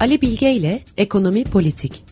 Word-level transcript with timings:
Ali 0.00 0.22
Bilge 0.22 0.50
ile 0.50 0.78
Ekonomi 0.96 1.44
Politik. 1.44 2.04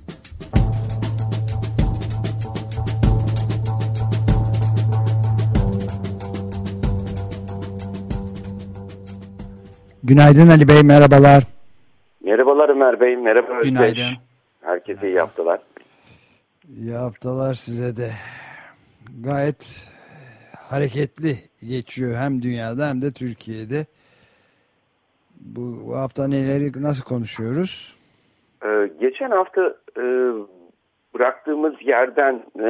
Günaydın 10.04 10.48
Ali 10.48 10.69
Bey, 10.69 10.82
merhabalar. 10.82 11.45
Merhabalar 12.24 12.69
Ömer 12.69 13.01
Bey, 13.01 13.16
merhaba 13.16 13.56
Özdeş. 13.56 13.70
Günaydın. 13.70 14.16
Herkese 14.61 15.09
iyi 15.09 15.18
haftalar. 15.18 15.61
İyi 16.77 16.95
haftalar 16.95 17.55
size 17.55 17.96
de. 17.96 18.12
Gayet 19.20 19.91
hareketli 20.57 21.39
geçiyor 21.62 22.16
hem 22.16 22.43
dünyada 22.43 22.89
hem 22.89 23.02
de 23.02 23.12
Türkiye'de. 23.12 23.86
Bu, 25.41 25.96
hafta 25.96 26.29
neleri 26.29 26.83
nasıl 26.83 27.05
konuşuyoruz? 27.05 27.98
Ee, 28.65 28.91
geçen 29.01 29.30
hafta 29.30 29.74
e, 29.97 30.05
bıraktığımız 31.14 31.74
yerden 31.80 32.34
e, 32.59 32.69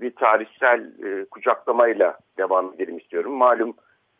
bir 0.00 0.10
tarihsel 0.10 0.92
e, 1.04 1.24
kucaklamayla 1.24 2.18
devam 2.38 2.74
edelim 2.74 2.98
istiyorum. 2.98 3.32
Malum 3.32 3.74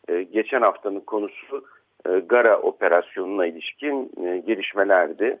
e, 0.07 0.23
geçen 0.23 0.61
haftanın 0.61 0.99
konusu 0.99 1.65
e, 2.09 2.19
Gara 2.19 2.59
operasyonuna 2.59 3.45
ilişkin 3.45 4.11
e, 4.25 4.37
gelişmelerdi. 4.37 5.39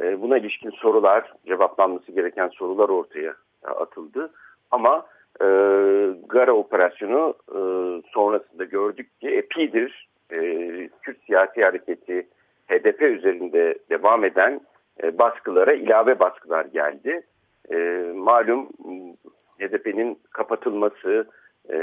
E, 0.00 0.22
buna 0.22 0.38
ilişkin 0.38 0.70
sorular, 0.70 1.32
cevaplanması 1.46 2.12
gereken 2.12 2.48
sorular 2.48 2.88
ortaya 2.88 3.34
atıldı. 3.62 4.30
Ama 4.70 5.06
e, 5.40 5.46
Gara 6.28 6.52
operasyonu 6.52 7.34
e, 7.48 7.58
sonrasında 8.12 8.64
gördük 8.64 9.20
ki 9.20 9.28
epidir 9.28 10.05
e, 10.32 10.38
Kürt 11.02 11.24
siyasi 11.26 11.64
hareketi 11.64 12.26
HDP 12.68 13.02
üzerinde 13.02 13.78
devam 13.90 14.24
eden 14.24 14.60
e, 15.02 15.18
baskılara 15.18 15.72
ilave 15.72 16.18
baskılar 16.18 16.64
geldi. 16.64 17.22
E, 17.70 17.76
malum 18.14 18.68
HDP'nin 19.58 20.18
kapatılması 20.30 21.26
e, 21.68 21.78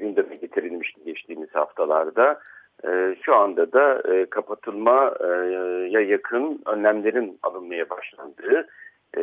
gündeme 0.00 0.36
getirilmişti 0.36 1.04
geçtiğimiz 1.04 1.54
haftalarda. 1.54 2.40
E, 2.84 3.16
şu 3.22 3.34
anda 3.34 3.72
da 3.72 4.02
e, 4.14 4.26
kapatılmaya 4.26 6.00
yakın 6.00 6.62
önlemlerin 6.66 7.38
alınmaya 7.42 7.90
başlandığı, 7.90 8.68
e, 9.16 9.22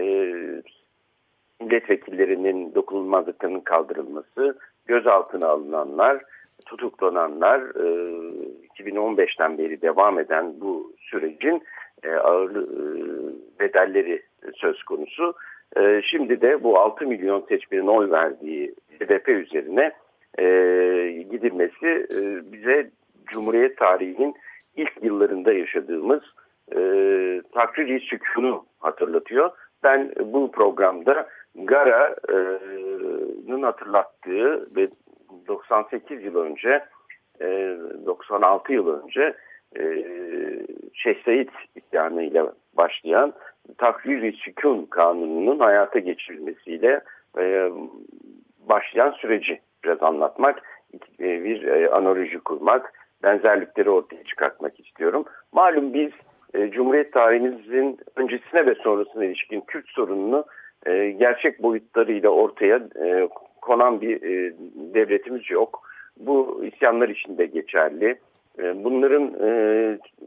milletvekillerinin 1.61 2.75
dokunulmazlıklarının 2.75 3.59
kaldırılması, 3.59 4.57
gözaltına 4.85 5.47
alınanlar, 5.47 6.23
tutuklananlar, 6.67 7.59
e, 7.59 7.87
2015'ten 8.79 9.57
beri 9.57 9.81
devam 9.81 10.19
eden 10.19 10.53
bu 10.61 10.93
sürecin 10.99 11.63
e, 12.03 12.11
ağır 12.11 12.55
e, 12.55 12.59
bedelleri 13.59 14.21
söz 14.55 14.83
konusu. 14.83 15.33
E, 15.77 16.01
şimdi 16.01 16.41
de 16.41 16.63
bu 16.63 16.79
6 16.79 17.07
milyon 17.07 17.45
seçmenin 17.49 17.87
oy 17.87 18.11
verdiği 18.11 18.75
HDP 18.99 19.29
üzerine 19.29 19.91
e, 20.39 20.45
gidilmesi 21.31 22.07
e, 22.11 22.51
bize 22.51 22.89
Cumhuriyet 23.25 23.77
tarihinin 23.77 24.35
ilk 24.75 25.03
yıllarında 25.03 25.53
yaşadığımız 25.53 26.23
e, 26.75 26.79
takrir 27.53 27.99
sükunu 27.99 28.65
hatırlatıyor. 28.79 29.49
Ben 29.83 30.11
bu 30.25 30.51
programda 30.51 31.27
Gara'nın 31.55 33.63
hatırlattığı 33.63 34.75
ve 34.75 34.87
98 35.47 36.23
yıl 36.23 36.35
önce, 36.35 36.83
e, 37.41 37.77
96 38.05 38.73
yıl 38.73 39.01
önce 39.03 39.33
e, 39.79 39.83
Şeyh 40.93 41.23
Said 41.25 41.49
isyanıyla 41.75 42.53
başlayan 42.73 43.33
takrir 43.77 44.33
sükun 44.33 44.85
kanununun 44.85 45.59
hayata 45.59 45.99
geçirilmesiyle 45.99 47.01
e, 47.39 47.69
başlayan 48.69 49.11
süreci 49.11 49.59
biraz 49.83 50.03
anlatmak, 50.03 50.61
e, 51.19 51.43
bir 51.43 51.63
e, 51.63 51.89
analoji 51.89 52.39
kurmak, 52.39 52.93
benzerlikleri 53.23 53.89
ortaya 53.89 54.23
çıkartmak 54.23 54.79
istiyorum. 54.79 55.25
Malum 55.51 55.93
biz 55.93 56.11
e, 56.53 56.71
Cumhuriyet 56.71 57.13
tarihimizin 57.13 57.99
öncesine 58.15 58.65
ve 58.65 58.75
sonrasına 58.75 59.25
ilişkin 59.25 59.61
Kürt 59.61 59.89
sorununu 59.89 60.45
e, 60.85 61.09
gerçek 61.11 61.63
boyutlarıyla 61.63 62.29
ortaya 62.29 62.75
e, 62.75 63.29
konan 63.67 64.01
bir 64.01 64.23
e, 64.23 64.53
devletimiz 64.93 65.51
yok. 65.51 65.81
Bu 66.17 66.65
isyanlar 66.65 67.09
için 67.09 67.37
de 67.37 67.45
geçerli. 67.45 68.19
E, 68.59 68.83
bunların 68.83 69.33
e, 69.47 69.49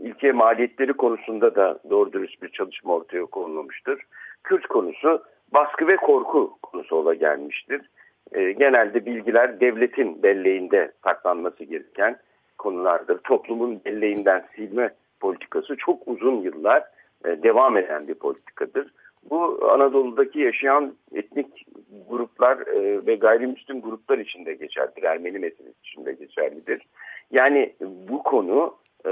ülke 0.02 0.32
maliyetleri 0.32 0.92
konusunda 0.92 1.54
da 1.54 1.78
doğru 1.90 2.12
dürüst 2.12 2.42
bir 2.42 2.48
çalışma 2.48 2.94
ortaya 2.94 3.24
konulmamıştır. 3.26 4.00
Kürt 4.44 4.66
konusu 4.66 5.22
baskı 5.54 5.86
ve 5.86 5.96
korku 5.96 6.58
konusu 6.62 6.96
ola 6.96 7.14
gelmiştir. 7.14 7.80
E, 8.32 8.52
genelde 8.52 9.06
bilgiler 9.06 9.60
devletin 9.60 10.22
belleğinde 10.22 10.92
saklanması 11.04 11.64
gereken 11.64 12.16
konulardır. 12.58 13.18
Toplumun 13.18 13.80
belleğinden 13.84 14.44
silme 14.56 14.90
politikası 15.20 15.76
çok 15.76 16.08
uzun 16.08 16.40
yıllar 16.40 16.82
e, 17.24 17.42
devam 17.42 17.76
eden 17.76 18.08
bir 18.08 18.14
politikadır. 18.14 18.92
Bu 19.30 19.70
Anadolu'daki 19.70 20.40
yaşayan 20.40 20.94
etnik 21.14 21.66
gruplar 22.08 22.58
e, 22.66 23.06
ve 23.06 23.14
gayrimüslim 23.14 23.80
gruplar 23.80 24.18
için 24.18 24.46
de 24.46 24.54
geçerlidir. 24.54 25.02
Ermeni 25.02 25.38
meselesi 25.38 25.78
için 25.84 26.04
de 26.04 26.12
geçerlidir. 26.12 26.82
Yani 27.30 27.72
bu 27.80 28.22
konu 28.22 28.76
e, 29.06 29.10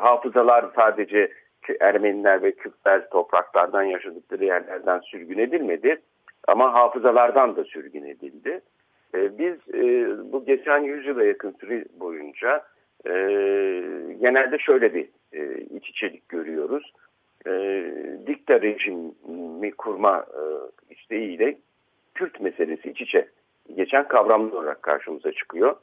hafızalar 0.00 0.66
sadece 0.76 1.32
Ermeniler 1.80 2.42
ve 2.42 2.52
Kürtler 2.52 3.10
topraklardan 3.10 3.82
yaşadıkları 3.82 4.44
yerlerden 4.44 5.00
sürgün 5.00 5.38
edilmedi. 5.38 6.00
Ama 6.48 6.74
hafızalardan 6.74 7.56
da 7.56 7.64
sürgün 7.64 8.04
edildi. 8.04 8.60
E, 9.14 9.38
biz 9.38 9.74
e, 9.74 10.08
bu 10.32 10.44
geçen 10.44 10.78
yüzyıla 10.78 11.24
yakın 11.24 11.56
süre 11.60 11.84
boyunca 12.00 12.64
e, 13.06 13.12
genelde 14.20 14.58
şöyle 14.58 14.94
bir 14.94 15.08
e, 15.32 15.60
iç 15.60 15.88
içelik 15.88 16.28
görüyoruz. 16.28 16.92
E, 17.46 17.84
dikta 18.26 18.60
rejimi 18.60 19.72
kurma 19.72 20.26
e, 20.34 20.42
isteğiyle 20.94 21.58
Kürt 22.14 22.40
meselesi 22.40 22.90
iç 22.90 23.00
içe 23.00 23.28
geçen 23.76 24.08
kavramlar 24.08 24.52
olarak 24.52 24.82
karşımıza 24.82 25.32
çıkıyor. 25.32 25.76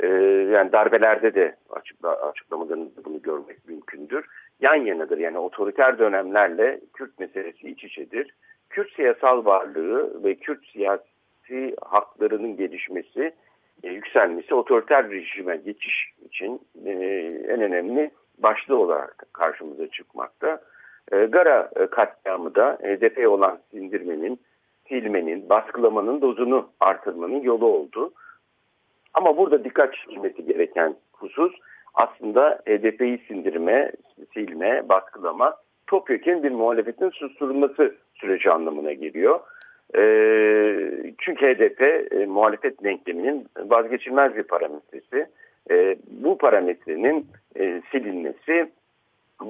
E, 0.00 0.06
yani 0.52 0.72
darbelerde 0.72 1.34
de 1.34 1.56
açıkla, 1.70 2.28
açıklamalarınızda 2.28 3.04
bunu 3.04 3.22
görmek 3.22 3.68
mümkündür. 3.68 4.26
Yan 4.60 4.74
yanadır 4.74 5.18
yani 5.18 5.38
otoriter 5.38 5.98
dönemlerle 5.98 6.80
Kürt 6.94 7.18
meselesi 7.18 7.68
iç 7.68 7.84
içedir. 7.84 8.34
Kürt 8.70 8.92
siyasal 8.92 9.44
varlığı 9.44 10.24
ve 10.24 10.34
Kürt 10.34 10.66
siyasi 10.66 11.76
haklarının 11.80 12.56
gelişmesi, 12.56 13.32
e, 13.82 13.88
yükselmesi 13.88 14.54
otoriter 14.54 15.10
rejime 15.10 15.56
geçiş 15.56 16.12
için 16.24 16.60
e, 16.86 16.90
en 17.48 17.60
önemli 17.60 18.10
başlığı 18.38 18.78
olarak 18.78 19.26
karşımıza 19.32 19.88
çıkmakta. 19.88 20.60
E, 21.12 21.24
Gara 21.24 21.70
katliamı 21.90 22.54
da 22.54 22.78
HDP 22.82 23.28
olan 23.28 23.58
sindirmenin, 23.70 24.40
silmenin, 24.88 25.48
baskılamanın 25.48 26.20
dozunu 26.20 26.68
artırmanın 26.80 27.40
yolu 27.40 27.66
oldu. 27.66 28.12
Ama 29.14 29.36
burada 29.36 29.64
dikkat 29.64 29.94
çekilmesi 29.94 30.46
gereken 30.46 30.96
husus 31.12 31.52
aslında 31.94 32.62
HDP'yi 32.66 33.18
sindirme, 33.28 33.92
silme, 34.34 34.88
baskılama 34.88 35.56
topyekun 35.86 36.42
bir 36.42 36.50
muhalefetin 36.50 37.10
susturulması 37.10 37.94
süreci 38.14 38.50
anlamına 38.50 38.92
geliyor. 38.92 39.40
E, 39.94 40.02
çünkü 41.18 41.46
HDP 41.46 41.82
e, 42.12 42.26
muhalefet 42.26 42.84
denkleminin 42.84 43.46
vazgeçilmez 43.58 44.36
bir 44.36 44.42
parametresi. 44.42 45.26
E, 45.70 45.96
bu 46.10 46.38
parametrenin 46.38 47.26
e, 47.56 47.82
silinmesi, 47.90 48.70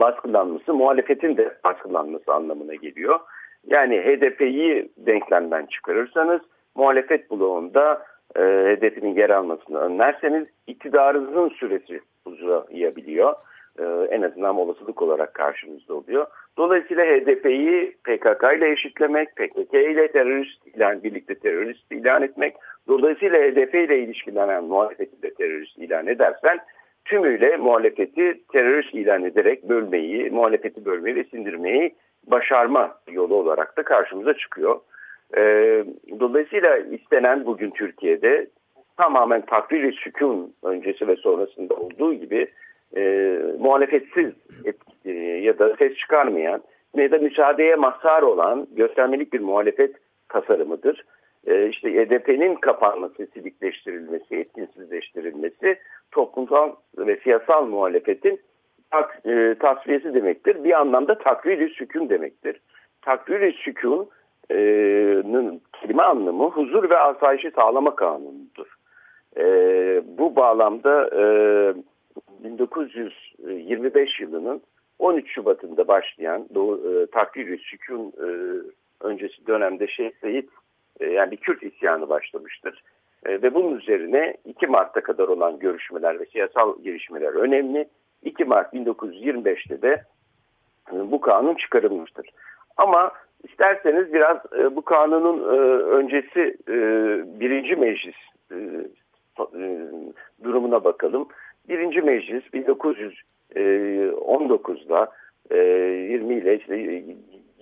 baskılanması, 0.01 0.75
muhalefetin 0.75 1.37
de 1.37 1.57
baskılanması 1.65 2.33
anlamına 2.33 2.75
geliyor. 2.75 3.21
Yani 3.67 4.01
HDP'yi 4.01 4.91
denklemden 4.97 5.67
çıkarırsanız 5.67 6.41
muhalefet 6.75 7.31
bloğunda 7.31 8.03
e, 8.37 8.41
HDP'nin 8.41 9.15
yer 9.15 9.31
almasını 9.31 9.79
önlerseniz 9.79 10.47
iktidarınızın 10.67 11.49
süresi 11.49 12.01
uzayabiliyor. 12.25 13.35
E, 13.79 13.85
en 14.11 14.23
azından 14.23 14.57
olasılık 14.57 15.03
olarak 15.03 15.35
karşınızda 15.35 15.95
oluyor. 15.95 16.27
Dolayısıyla 16.59 17.05
HDP'yi 17.05 17.97
PKK 18.05 18.45
ile 18.59 18.71
eşitlemek, 18.71 19.37
PKK 19.37 19.75
ile 19.75 20.13
terörist 20.13 20.67
ilan, 20.67 21.03
birlikte 21.03 21.35
terörist 21.35 21.93
ilan 21.93 22.23
etmek, 22.23 22.55
dolayısıyla 22.89 23.39
HDP 23.39 23.75
ile 23.75 23.99
ilişkilenen 23.99 24.65
muhalefeti 24.65 25.23
de 25.23 25.35
terörist 25.35 25.79
ilan 25.79 26.07
edersen 26.07 26.59
tümüyle 27.05 27.57
muhalefeti 27.57 28.41
terörist 28.53 28.95
ilan 28.95 29.25
ederek 29.25 29.69
bölmeyi, 29.69 30.31
muhalefeti 30.31 30.85
bölmeyi 30.85 31.17
ve 31.17 31.25
sindirmeyi 31.25 31.95
başarma 32.27 32.99
yolu 33.11 33.35
olarak 33.35 33.77
da 33.77 33.83
karşımıza 33.83 34.35
çıkıyor. 34.35 34.81
Ee, 35.37 35.85
dolayısıyla 36.21 36.77
istenen 36.77 37.47
bugün 37.47 37.71
Türkiye'de 37.71 38.47
tamamen 38.97 39.41
takrir 39.47 39.93
sükun 39.93 40.55
öncesi 40.63 41.09
ve 41.09 41.17
sonrasında 41.17 41.75
olduğu 41.75 42.15
gibi 42.15 42.47
e, 42.97 43.03
muhalefetsiz 43.59 44.33
et, 44.65 44.77
e, 45.05 45.11
ya 45.21 45.59
da 45.59 45.77
ses 45.77 45.97
çıkarmayan 45.97 46.63
ne 46.95 47.11
de 47.11 47.19
müsaadeye 47.19 47.75
mazhar 47.75 48.23
olan 48.23 48.67
göstermelik 48.77 49.33
bir 49.33 49.41
muhalefet 49.41 49.97
tasarımıdır. 50.29 51.05
E, 51.47 51.69
işte 51.69 51.91
EDP'nin 51.91 52.55
kapanması, 52.55 53.27
silikleştirilmesi, 53.35 54.37
etkinsizleştirilmesi 54.37 55.79
toplumsal 56.13 56.73
ve 56.99 57.17
siyasal 57.17 57.67
muhalefetin 57.67 58.41
tak, 58.91 59.21
e, 59.27 59.55
tasfiyesi 59.61 60.15
demektir. 60.15 60.65
Bir 60.65 60.81
anlamda 60.81 61.19
takvir-i 61.19 61.69
sükun 61.69 62.09
demektir. 62.09 62.61
Takvir-i 63.03 63.53
sükunun 63.53 64.11
kelime 65.81 66.03
anlamı 66.03 66.45
huzur 66.45 66.91
ve 66.91 66.99
asayişi 66.99 67.51
sağlama 67.51 67.97
kanunudur. 67.97 68.77
E, 69.37 69.45
bu 70.19 70.37
bağlamda 70.37 71.11
e, 71.13 71.23
1925 72.45 74.21
yılının 74.21 74.63
13 74.99 75.35
Şubat'ında 75.35 75.89
başlayan 75.89 76.47
Doğu, 76.55 76.77
e, 76.77 77.07
takvir-i 77.07 77.59
sükun 77.59 78.13
e, 78.19 78.29
öncesi 79.01 79.47
dönemde 79.47 79.87
Şeyh 79.87 80.11
Seyit 80.21 80.51
e, 81.01 81.07
yani 81.07 81.31
bir 81.31 81.37
Kürt 81.37 81.63
isyanı 81.63 82.09
başlamıştır. 82.09 82.83
E, 83.27 83.43
ve 83.43 83.55
bunun 83.55 83.79
üzerine 83.79 84.35
2 84.45 84.67
Mart'ta 84.67 85.01
kadar 85.01 85.29
olan 85.29 85.59
görüşmeler 85.59 86.21
ve 86.21 86.27
siyasal 86.27 86.83
gelişmeler 86.83 87.35
önemli. 87.35 87.89
2 88.23 88.45
Mart 88.45 88.75
1925'te 88.75 89.83
de 89.83 90.03
e, 90.93 91.11
bu 91.11 91.21
kanun 91.21 91.55
çıkarılmıştır. 91.55 92.31
Ama 92.77 93.13
isterseniz 93.45 94.13
biraz 94.13 94.37
e, 94.59 94.77
bu 94.77 94.83
kanunun 94.83 95.43
öncesi 95.89 96.57
e, 96.69 96.75
birinci 97.41 97.77
meclis 97.77 98.17
durumuna 100.45 100.85
bakalım. 100.85 101.29
Birinci 101.69 102.03
meclis 102.03 102.45
1919'da 102.45 105.13
e, 105.51 105.59
20 105.59 106.35
ile 106.35 106.59
işte 106.59 106.77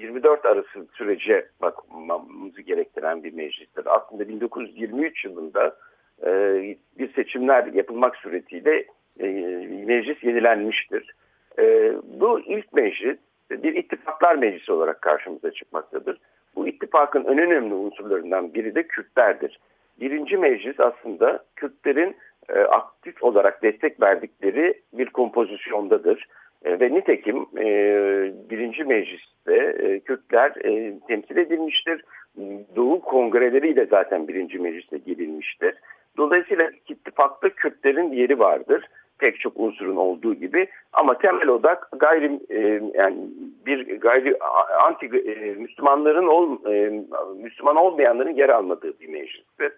24 0.00 0.46
arası 0.46 0.86
sürece 0.92 1.48
bakmamızı 1.62 2.62
gerektiren 2.62 3.24
bir 3.24 3.32
meclistir. 3.32 3.84
Aslında 3.86 4.28
1923 4.28 5.24
yılında 5.24 5.76
e, 6.26 6.30
bir 6.98 7.12
seçimler 7.12 7.66
yapılmak 7.66 8.16
suretiyle 8.16 8.86
e, 9.20 9.26
meclis 9.86 10.24
yenilenmiştir. 10.24 11.14
E, 11.58 11.92
bu 12.20 12.40
ilk 12.40 12.72
meclis 12.72 13.18
bir 13.50 13.74
ittifaklar 13.74 14.34
meclisi 14.34 14.72
olarak 14.72 15.02
karşımıza 15.02 15.50
çıkmaktadır. 15.50 16.18
Bu 16.56 16.68
ittifakın 16.68 17.24
en 17.24 17.38
önemli 17.38 17.74
unsurlarından 17.74 18.54
biri 18.54 18.74
de 18.74 18.82
Kürtlerdir. 18.82 19.60
Birinci 20.00 20.36
meclis 20.36 20.80
aslında 20.80 21.44
Kürtlerin 21.56 22.16
e, 22.48 22.58
aktif 22.58 23.22
olarak 23.22 23.62
destek 23.62 24.00
verdikleri 24.00 24.74
bir 24.92 25.06
kompozisyondadır. 25.06 26.28
E, 26.64 26.80
ve 26.80 26.94
nitekim 26.94 27.46
e, 27.58 27.66
birinci 28.50 28.84
mecliste 28.84 29.54
e, 29.54 30.00
Kürtler 30.00 30.52
e, 30.64 30.98
temsil 31.08 31.36
edilmiştir. 31.36 32.04
Doğu 32.76 33.00
kongreleriyle 33.00 33.86
zaten 33.86 34.28
birinci 34.28 34.58
mecliste 34.58 34.98
gelinmiştir. 34.98 35.74
Dolayısıyla 36.16 36.70
ittifakta 36.88 37.48
Kürtlerin 37.48 38.12
yeri 38.12 38.38
vardır. 38.38 38.84
Pek 39.18 39.40
çok 39.40 39.52
unsurun 39.56 39.96
olduğu 39.96 40.34
gibi 40.34 40.66
ama 40.92 41.18
temel 41.18 41.48
odak 41.48 41.88
gayri 41.96 42.40
e, 42.50 42.80
yani 42.94 43.16
bir 43.66 44.00
gayri 44.00 44.38
anti 44.82 45.06
e, 45.06 45.54
Müslümanların 45.54 46.26
ol, 46.26 46.58
e, 46.66 47.02
Müslüman 47.42 47.76
olmayanların 47.76 48.34
yer 48.34 48.48
almadığı 48.48 49.00
bir 49.00 49.08
meclistir. 49.08 49.72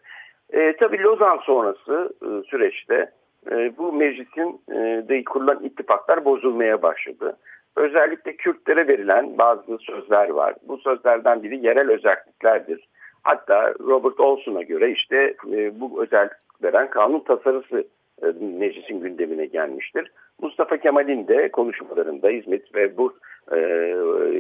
E, 0.53 0.77
tabii 0.77 1.03
Lozan 1.03 1.39
sonrası 1.39 2.15
e, 2.23 2.49
süreçte 2.51 3.11
e, 3.51 3.77
bu 3.79 3.93
meclisin 3.93 4.61
e, 4.71 5.09
de 5.09 5.25
kurulan 5.25 5.65
ittifaklar 5.65 6.25
bozulmaya 6.25 6.83
başladı. 6.83 7.37
Özellikle 7.77 8.37
Kürtlere 8.37 8.89
verilen 8.89 9.39
bazı 9.39 9.79
sözler 9.79 10.29
var. 10.29 10.55
Bu 10.69 10.79
sözlerden 10.79 11.43
biri 11.43 11.67
yerel 11.67 11.91
özelliklerdir. 11.91 12.89
Hatta 13.23 13.75
Robert 13.81 14.21
Olson'a 14.21 14.63
göre 14.63 14.91
işte 14.91 15.35
e, 15.53 15.81
bu 15.81 16.03
özellik 16.03 16.33
veren 16.63 16.91
kanun 16.91 17.21
tasarısı 17.21 17.85
e, 18.23 18.27
meclisin 18.59 19.01
gündemine 19.01 19.47
gelmiştir. 19.47 20.13
Mustafa 20.43 20.77
Kemal'in 20.77 21.29
de 21.29 21.51
konuşmalarında 21.51 22.31
İzmit 22.31 22.75
ve 22.75 22.97
bu 22.97 23.15
e, 23.53 23.59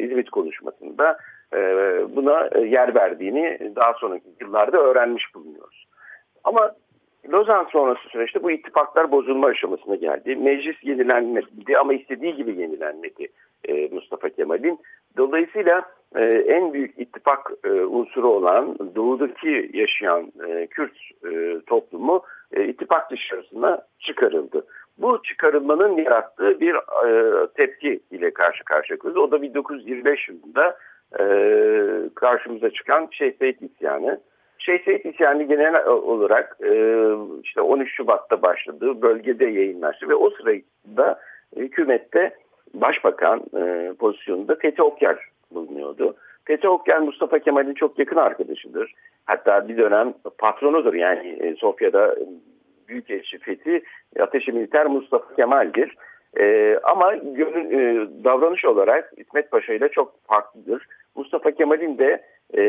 İzmit 0.00 0.31
konuşmasında 0.31 1.19
e, 1.55 1.58
buna 2.16 2.58
yer 2.58 2.94
verdiğini 2.94 3.72
daha 3.76 3.93
sonraki 3.93 4.28
yıllarda 4.40 4.78
öğrenmiş 4.78 5.34
bulunuyoruz. 5.34 5.87
Ama 6.44 6.72
Lozan 7.30 7.64
sonrası 7.64 8.08
süreçte 8.08 8.42
bu 8.42 8.50
ittifaklar 8.50 9.12
bozulma 9.12 9.46
aşamasına 9.46 9.94
geldi. 9.94 10.36
Meclis 10.36 10.76
yenilenmedi 10.82 11.78
ama 11.78 11.94
istediği 11.94 12.34
gibi 12.34 12.60
yenilenmedi 12.60 13.28
e, 13.64 13.88
Mustafa 13.88 14.28
Kemal'in. 14.28 14.80
Dolayısıyla 15.16 15.82
e, 16.14 16.24
en 16.24 16.72
büyük 16.72 16.98
ittifak 16.98 17.50
e, 17.64 17.70
unsuru 17.70 18.28
olan 18.28 18.76
doğudaki 18.94 19.70
yaşayan 19.72 20.32
e, 20.48 20.66
Kürt 20.66 20.96
e, 21.32 21.60
toplumu 21.66 22.22
e, 22.52 22.64
ittifak 22.64 23.10
dışarısına 23.10 23.82
çıkarıldı. 23.98 24.66
Bu 24.98 25.22
çıkarılmanın 25.22 25.96
yarattığı 25.96 26.60
bir 26.60 26.74
e, 27.06 27.46
tepki 27.46 28.00
ile 28.10 28.30
karşı 28.30 28.64
karşıya 28.64 28.98
kalıyoruz. 28.98 29.22
O 29.22 29.30
da 29.30 29.42
1925 29.42 30.28
yılında 30.28 30.76
e, 31.20 31.24
karşımıza 32.14 32.70
çıkan 32.70 33.08
Şeyh 33.12 33.32
Seyit 33.38 33.62
isyanı. 33.62 34.20
Şeyh 34.62 34.85
Seyit 34.85 35.06
isyanı 35.06 35.43
genel 35.43 35.87
olarak 35.87 36.56
e, 36.64 36.73
işte 37.43 37.61
13 37.61 37.94
Şubat'ta 37.97 38.43
başladı, 38.43 39.03
bölgede 39.03 39.44
yayınlaştı 39.44 40.09
ve 40.09 40.14
o 40.14 40.31
sırada 40.31 41.20
hükümette 41.56 42.35
başbakan 42.75 43.43
e, 43.56 43.93
pozisyonunda 43.99 44.55
Fethi 44.55 44.82
Okyar 44.82 45.29
bulunuyordu. 45.50 46.17
Fethi 46.44 46.69
Okyar 46.69 46.99
Mustafa 46.99 47.38
Kemal'in 47.38 47.75
çok 47.75 47.99
yakın 47.99 48.17
arkadaşıdır. 48.17 48.94
Hatta 49.25 49.69
bir 49.69 49.76
dönem 49.76 50.14
patronudur 50.38 50.94
yani 50.94 51.29
e, 51.41 51.55
Sofya'da 51.55 52.17
Büyükelçi 52.88 53.38
Fethi 53.38 53.82
Ateşi 54.20 54.53
Militer 54.53 54.87
Mustafa 54.87 55.35
Kemal'dir. 55.37 55.97
E, 56.41 56.76
ama 56.82 57.15
gönül, 57.15 57.73
e, 57.73 58.08
davranış 58.25 58.65
olarak 58.65 59.12
İsmet 59.17 59.50
Paşa 59.50 59.73
ile 59.73 59.88
çok 59.88 60.26
farklıdır. 60.26 60.87
Mustafa 61.17 61.50
Kemal'in 61.50 61.99
de 61.99 62.23
e, 62.56 62.62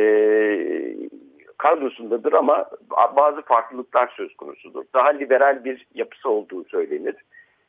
kadrosundadır 1.57 2.33
ama 2.33 2.65
bazı 3.15 3.41
farklılıklar 3.41 4.13
söz 4.17 4.35
konusudur. 4.35 4.83
Daha 4.93 5.09
liberal 5.09 5.63
bir 5.65 5.87
yapısı 5.93 6.29
olduğu 6.29 6.63
söylenir. 6.63 7.15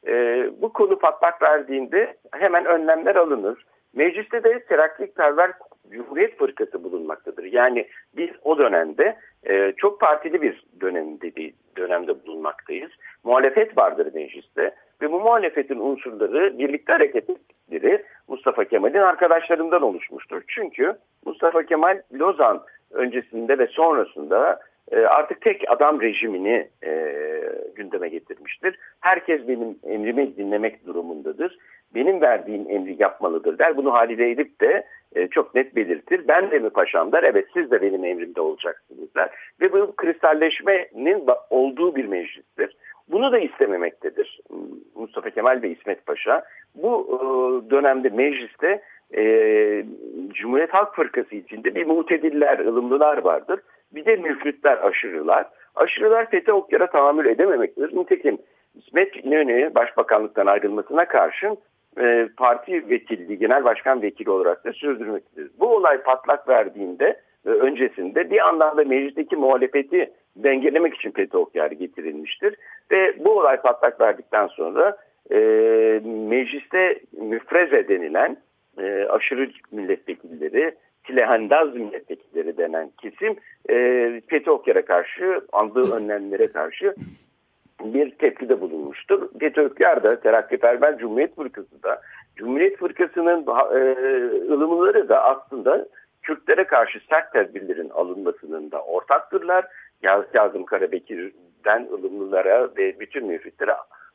E, 0.06 0.46
bu 0.62 0.72
konu 0.72 0.98
patlak 0.98 1.42
verdiğinde 1.42 2.16
hemen 2.32 2.64
önlemler 2.64 3.16
alınır. 3.16 3.66
Mecliste 3.94 4.44
de 4.44 4.64
terakkiperver 4.64 5.50
Cumhuriyet 5.90 6.38
Fırkası 6.38 6.84
bulunmaktadır. 6.84 7.44
Yani 7.44 7.88
biz 8.16 8.30
o 8.42 8.58
dönemde 8.58 9.16
e, 9.44 9.72
çok 9.76 10.00
partili 10.00 10.42
bir 10.42 10.64
dönemde, 10.80 11.36
bir 11.36 11.54
dönemde 11.76 12.26
bulunmaktayız. 12.26 12.90
Muhalefet 13.24 13.78
vardır 13.78 14.14
mecliste 14.14 14.74
ve 15.02 15.12
bu 15.12 15.20
muhalefetin 15.20 15.78
unsurları 15.78 16.58
birlikte 16.58 16.92
hareket 16.92 17.30
ettikleri 17.30 18.04
Mustafa 18.28 18.64
Kemal'in 18.64 18.98
arkadaşlarından 18.98 19.82
oluşmuştur. 19.82 20.42
Çünkü 20.48 20.94
Mustafa 21.26 21.62
Kemal 21.62 22.02
Lozan 22.12 22.62
öncesinde 22.94 23.58
ve 23.58 23.66
sonrasında 23.66 24.60
e, 24.92 24.98
artık 24.98 25.40
tek 25.40 25.70
adam 25.70 26.00
rejimini 26.00 26.68
e, 26.84 27.12
gündeme 27.76 28.08
getirmiştir. 28.08 28.76
Herkes 29.00 29.48
benim 29.48 29.78
emrimi 29.86 30.36
dinlemek 30.36 30.86
durumundadır. 30.86 31.58
Benim 31.94 32.20
verdiğim 32.20 32.70
emri 32.70 32.96
yapmalıdır 32.98 33.58
der. 33.58 33.76
Bunu 33.76 33.92
halide 33.92 34.30
edip 34.30 34.60
de 34.60 34.86
e, 35.14 35.28
çok 35.28 35.54
net 35.54 35.76
belirtir. 35.76 36.28
Ben 36.28 36.50
de 36.50 36.58
mi 36.58 36.70
paşam 36.70 37.12
der. 37.12 37.22
Evet 37.22 37.46
siz 37.54 37.70
de 37.70 37.82
benim 37.82 38.04
emrimde 38.04 38.40
olacaksınız 38.40 39.14
der. 39.14 39.30
Ve 39.60 39.72
bu 39.72 39.96
kristalleşmenin 39.96 41.26
olduğu 41.50 41.96
bir 41.96 42.04
meclistir. 42.04 42.76
Bunu 43.08 43.32
da 43.32 43.38
istememektedir 43.38 44.40
Mustafa 44.94 45.30
Kemal 45.30 45.62
ve 45.62 45.70
İsmet 45.70 46.06
Paşa. 46.06 46.42
Bu 46.74 47.64
dönemde 47.70 48.08
mecliste 48.08 48.82
e, 49.16 49.22
Cumhuriyet 50.28 50.74
Halk 50.74 50.94
Fırkası 50.94 51.36
içinde 51.36 51.74
bir 51.74 51.86
mutediller, 51.86 52.58
ılımlılar 52.58 53.18
vardır. 53.18 53.60
Bir 53.94 54.04
de 54.04 54.16
müfritler, 54.16 54.78
aşırılar. 54.78 55.46
Aşırılar 55.74 56.30
Fethi 56.30 56.52
Okyar'a 56.52 56.86
tahammül 56.86 57.26
edememektedir. 57.26 57.96
Nitekim 57.96 58.38
İsmet 58.74 59.24
İnönü 59.24 59.74
başbakanlıktan 59.74 60.46
ayrılmasına 60.46 61.04
karşın 61.04 61.58
e, 62.00 62.28
parti 62.36 62.88
vekilliği, 62.90 63.38
genel 63.38 63.64
başkan 63.64 64.02
vekili 64.02 64.30
olarak 64.30 64.64
da 64.64 64.72
sürdürmektedir. 64.72 65.50
Bu 65.60 65.76
olay 65.76 65.98
patlak 65.98 66.48
verdiğinde 66.48 67.20
e, 67.46 67.48
öncesinde 67.48 68.30
bir 68.30 68.48
anlamda 68.48 68.84
meclisteki 68.84 69.36
muhalefeti 69.36 70.10
dengelemek 70.36 70.94
için 70.94 71.10
Fethi 71.10 71.36
Okyar 71.36 71.70
getirilmiştir. 71.70 72.56
Ve 72.90 73.24
bu 73.24 73.38
olay 73.38 73.56
patlak 73.56 74.00
verdikten 74.00 74.46
sonra 74.46 74.96
e, 75.30 75.36
mecliste 76.04 77.00
müfreze 77.12 77.88
denilen 77.88 78.36
e, 78.78 79.06
aşırı 79.08 79.50
milletvekilleri, 79.72 80.74
Tilehandaz 81.04 81.74
milletvekilleri 81.74 82.56
denen 82.56 82.90
kesim 83.02 83.36
e, 83.68 83.74
Fethi 84.26 84.50
Okyar'a 84.50 84.84
karşı, 84.84 85.40
aldığı 85.52 85.92
önlemlere 85.96 86.46
karşı 86.46 86.94
bir 87.84 88.10
tepkide 88.10 88.60
bulunmuştur. 88.60 89.28
FETÖ'kler 89.40 90.02
de 90.02 90.20
Terakkiperver 90.20 90.98
Cumhuriyet 90.98 91.36
Fırkası 91.36 91.82
da 91.82 92.00
Cumhuriyet 92.36 92.78
Fırkası'nın 92.78 93.46
e, 93.46 93.78
ılımları 94.52 95.08
da 95.08 95.24
aslında 95.24 95.86
Kürtlere 96.22 96.64
karşı 96.64 97.00
sert 97.10 97.32
tedbirlerin 97.32 97.88
alınmasının 97.88 98.70
da 98.70 98.82
ortaktırlar. 98.82 99.64
Kazım 100.32 100.64
Karabekir'den 100.64 101.88
ılımlılara 101.92 102.68
ve 102.76 103.00
bütün 103.00 103.26
müfritlere 103.26 103.72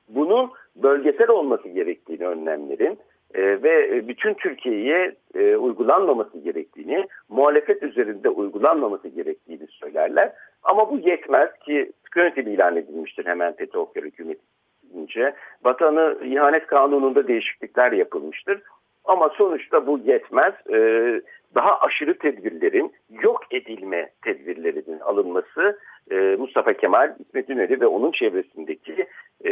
bunun 0.10 0.52
bölgesel 0.76 1.30
olması 1.30 1.68
gerektiğini 1.68 2.28
önlemlerin 2.28 3.00
e, 3.34 3.64
ve 3.64 4.08
bütün 4.08 4.34
Türkiye'ye 4.34 5.16
e, 5.36 5.56
uygulanmaması 5.56 6.38
gerektiğini, 6.38 7.08
muhalefet 7.30 7.84
üzerinde 7.84 8.30
uygulanmaması 8.30 9.08
gerektiğini 9.08 9.68
söylerler. 9.68 10.34
Ama 10.64 10.92
bu 10.92 10.98
yetmez 10.98 11.50
ki 11.66 11.92
yönetim 12.16 12.48
ilan 12.48 12.76
edilmiştir 12.76 13.26
hemen 13.26 13.54
FETÖ 13.54 13.80
hükümetince. 13.96 15.34
Vatanı 15.64 16.18
ihanet 16.24 16.68
kanununda 16.68 17.28
değişiklikler 17.28 17.92
yapılmıştır. 17.92 18.62
Ama 19.10 19.30
sonuçta 19.30 19.88
bu 19.88 20.00
yetmez. 20.06 20.54
Ee, 20.72 21.22
daha 21.56 21.80
aşırı 21.80 22.18
tedbirlerin 22.18 22.92
yok 23.24 23.42
edilme 23.52 24.10
tedbirlerinin 24.24 25.00
alınması 25.00 25.80
e, 26.12 26.16
Mustafa 26.16 26.74
Kemal, 26.74 27.16
İsmet 27.20 27.50
İnönü 27.50 27.82
ve 27.82 27.88
onun 27.88 28.12
çevresindeki 28.12 29.08
e, 29.46 29.52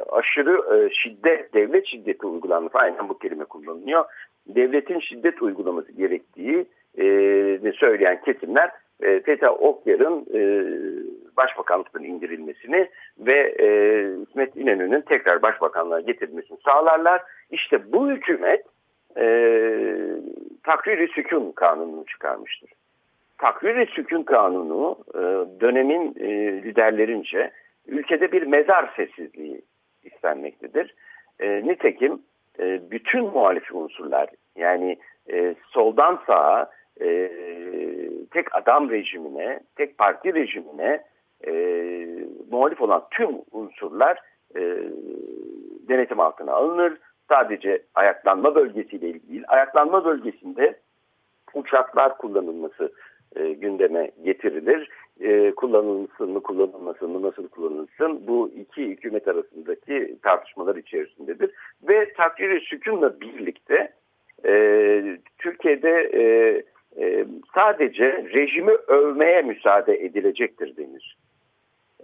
aşırı 0.00 0.76
e, 0.76 0.94
şiddet, 0.94 1.54
devlet 1.54 1.86
şiddeti 1.86 2.26
uygulanması 2.26 2.78
aynen 2.78 3.08
bu 3.08 3.18
kelime 3.18 3.44
kullanılıyor. 3.44 4.04
Devletin 4.46 5.00
şiddet 5.00 5.42
uygulaması 5.42 5.92
gerektiği 5.92 6.66
e, 6.98 7.72
söyleyen 7.72 8.20
kesimler 8.20 8.70
e, 9.02 9.20
Feta 9.20 9.50
Okyar'ın 9.50 10.26
e, 10.34 10.40
başbakanlıktan 11.36 12.04
indirilmesini 12.04 12.88
ve 13.18 13.54
e, 13.58 13.66
İsmet 14.22 14.56
İnönü'nün 14.56 15.00
tekrar 15.00 15.42
başbakanlığa 15.42 16.00
getirilmesini 16.00 16.58
sağlarlar. 16.64 17.22
İşte 17.50 17.92
bu 17.92 18.10
hükümet 18.10 18.64
e, 19.16 19.26
takrir-i 20.62 21.08
sükun 21.08 21.52
kanununu 21.52 22.06
çıkarmıştır. 22.06 22.70
Takrir-i 23.38 23.86
sükun 23.86 24.22
kanunu 24.22 24.98
e, 25.14 25.20
dönemin 25.60 26.14
e, 26.20 26.28
liderlerince 26.62 27.50
ülkede 27.86 28.32
bir 28.32 28.42
mezar 28.42 28.92
sessizliği 28.96 29.62
istenmektedir. 30.04 30.94
E, 31.40 31.66
nitekim 31.66 32.22
e, 32.58 32.90
bütün 32.90 33.24
muhalif 33.24 33.74
unsurlar 33.74 34.28
yani 34.56 34.98
e, 35.32 35.54
soldan 35.68 36.20
sağa 36.26 36.70
e, 37.00 37.30
tek 38.30 38.54
adam 38.54 38.90
rejimine, 38.90 39.60
tek 39.76 39.98
parti 39.98 40.34
rejimine 40.34 41.02
e, 41.46 41.54
muhalif 42.50 42.80
olan 42.80 43.04
tüm 43.10 43.30
unsurlar 43.52 44.18
e, 44.56 44.60
denetim 45.88 46.20
altına 46.20 46.52
alınır. 46.52 46.98
Sadece 47.28 47.82
ayaklanma 47.94 48.54
bölgesiyle 48.54 49.08
ilgili 49.08 49.28
değil, 49.28 49.44
ayaklanma 49.48 50.04
bölgesinde 50.04 50.80
uçaklar 51.54 52.18
kullanılması 52.18 52.92
e, 53.36 53.52
gündeme 53.52 54.10
getirilir. 54.24 54.90
E, 55.20 55.50
kullanılsın 55.50 56.30
mı 56.30 56.42
kullanılmasın 56.42 57.10
mı 57.10 57.22
nasıl 57.22 57.48
kullanılsın 57.48 58.26
bu 58.26 58.50
iki 58.56 58.88
hükümet 58.88 59.28
arasındaki 59.28 60.18
tartışmalar 60.22 60.76
içerisindedir. 60.76 61.50
Ve 61.88 62.12
takdiri 62.12 62.60
sükunla 62.60 63.20
birlikte 63.20 63.92
e, 64.44 65.18
Türkiye'de 65.38 66.10
e, 66.12 66.22
e, 67.04 67.26
sadece 67.54 68.24
rejimi 68.34 68.72
övmeye 68.72 69.42
müsaade 69.42 70.04
edilecektir 70.04 70.76
denir. 70.76 71.16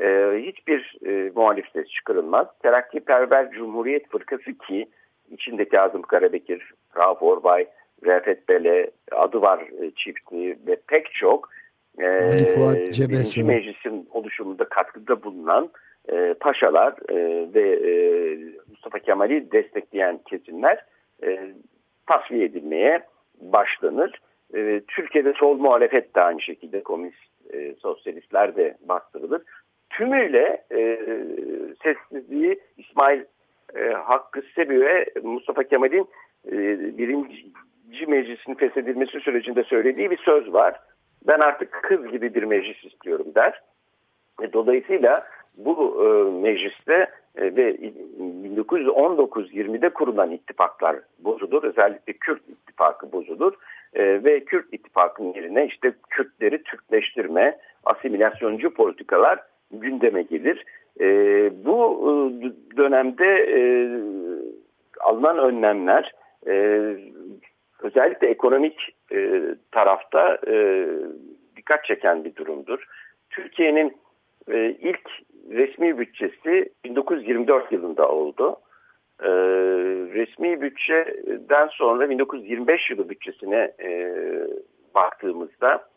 E, 0.00 0.06
hiçbir 0.46 0.98
e, 1.06 1.30
muhalif 1.34 1.66
ses 1.72 1.88
çıkarılmaz. 1.88 2.46
Terakkiperver 2.62 3.50
Cumhuriyet 3.50 4.10
Fırkası 4.10 4.58
ki 4.58 4.88
içinde 5.30 5.68
Kazım 5.68 6.02
Karabekir, 6.02 6.72
Rauf 6.96 7.22
Orbay, 7.22 7.66
Refet 8.04 8.48
Bele, 8.48 8.90
adı 9.12 9.42
var 9.42 9.68
e, 9.82 9.90
çiftliği 9.90 10.58
ve 10.66 10.76
pek 10.88 11.12
çok 11.12 11.48
e, 11.98 12.04
birinci 13.08 13.44
meclisin 13.44 14.08
oluşumunda 14.10 14.64
katkıda 14.64 15.22
bulunan 15.22 15.70
e, 16.08 16.34
paşalar 16.40 16.94
e, 17.08 17.48
ve 17.54 17.90
e, 17.90 17.92
Mustafa 18.70 18.98
Kemal'i 18.98 19.52
destekleyen 19.52 20.18
kesimler 20.18 20.84
e, 21.22 21.54
tasfiye 22.06 22.44
edilmeye 22.44 23.02
başlanır. 23.40 24.20
E, 24.54 24.80
Türkiye'de 24.88 25.32
sol 25.32 25.58
muhalefet 25.58 26.16
de 26.16 26.20
aynı 26.20 26.40
şekilde 26.40 26.82
komünist, 26.82 27.52
e, 27.52 27.74
sosyalistler 27.74 28.56
de 28.56 28.76
bastırılır. 28.88 29.42
Tümüyle 29.90 30.64
e, 30.72 30.98
sessizliği 31.82 32.60
İsmail 32.76 33.24
e, 33.74 33.88
Hakkı 33.88 34.42
Sebi 34.54 34.80
ve 34.80 35.06
Mustafa 35.22 35.62
Kemal'in 35.62 36.08
e, 36.46 36.52
birinci 36.98 38.06
meclisin 38.06 38.54
feshedilmesi 38.54 39.20
sürecinde 39.20 39.64
söylediği 39.64 40.10
bir 40.10 40.18
söz 40.18 40.52
var. 40.52 40.80
Ben 41.26 41.38
artık 41.40 41.72
kız 41.72 42.10
gibi 42.10 42.34
bir 42.34 42.42
meclis 42.42 42.84
istiyorum 42.84 43.26
der. 43.34 43.62
E, 44.42 44.52
dolayısıyla 44.52 45.26
bu 45.56 46.04
e, 46.04 46.06
mecliste 46.40 47.10
e, 47.36 47.56
ve 47.56 47.76
1919-20'de 48.56 49.88
kurulan 49.88 50.30
ittifaklar 50.30 50.96
bozulur. 51.18 51.64
Özellikle 51.64 52.12
Kürt 52.12 52.48
ittifakı 52.48 53.12
bozulur. 53.12 53.54
E, 53.94 54.24
ve 54.24 54.44
Kürt 54.44 54.74
ittifakının 54.74 55.34
yerine 55.34 55.66
işte 55.66 55.92
Kürtleri 56.10 56.62
Türkleştirme, 56.62 57.58
asimilasyoncu 57.84 58.74
politikalar 58.74 59.38
gündeme 59.70 60.22
gelir. 60.22 60.64
E, 61.00 61.06
bu 61.64 61.98
e, 62.06 62.76
dönemde 62.76 63.26
e, 63.26 63.60
alınan 65.00 65.38
önlemler 65.38 66.12
e, 66.46 66.52
özellikle 67.82 68.26
ekonomik 68.26 68.96
e, 69.12 69.40
tarafta 69.72 70.38
e, 70.46 70.86
dikkat 71.56 71.84
çeken 71.84 72.24
bir 72.24 72.36
durumdur. 72.36 72.84
Türkiye'nin 73.30 73.96
e, 74.48 74.70
ilk 74.70 75.10
resmi 75.50 75.98
bütçesi 75.98 76.72
1924 76.84 77.72
yılında 77.72 78.08
oldu. 78.08 78.56
E, 79.22 79.30
resmi 80.14 80.60
bütçeden 80.60 81.68
sonra 81.68 82.10
1925 82.10 82.90
yılı 82.90 83.08
bütçesine 83.08 83.72
e, 83.82 84.12
baktığımızda 84.94 85.89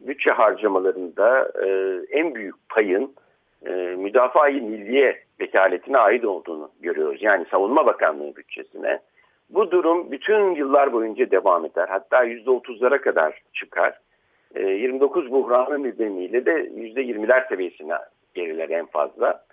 bütçe 0.00 0.30
harcamalarında 0.30 1.52
e, 1.66 1.98
en 2.10 2.34
büyük 2.34 2.54
payın 2.68 3.14
e, 3.66 3.70
müdafaa-i 3.98 4.60
milliye 4.60 5.22
vekaletine 5.40 5.98
ait 5.98 6.24
olduğunu 6.24 6.70
görüyoruz. 6.80 7.22
Yani 7.22 7.46
Savunma 7.50 7.86
Bakanlığı 7.86 8.36
bütçesine. 8.36 9.00
Bu 9.50 9.70
durum 9.70 10.10
bütün 10.10 10.54
yıllar 10.54 10.92
boyunca 10.92 11.30
devam 11.30 11.64
eder. 11.64 11.88
Hatta 11.88 12.24
%30'lara 12.24 13.00
kadar 13.00 13.42
çıkar. 13.54 13.98
E, 14.54 14.62
29 14.62 15.30
buhranı 15.30 15.82
nedeniyle 15.82 16.46
de 16.46 16.52
%20'ler 16.52 17.48
seviyesine 17.48 17.94
geriler 18.34 18.68
en 18.68 18.86
fazla. 18.86 19.44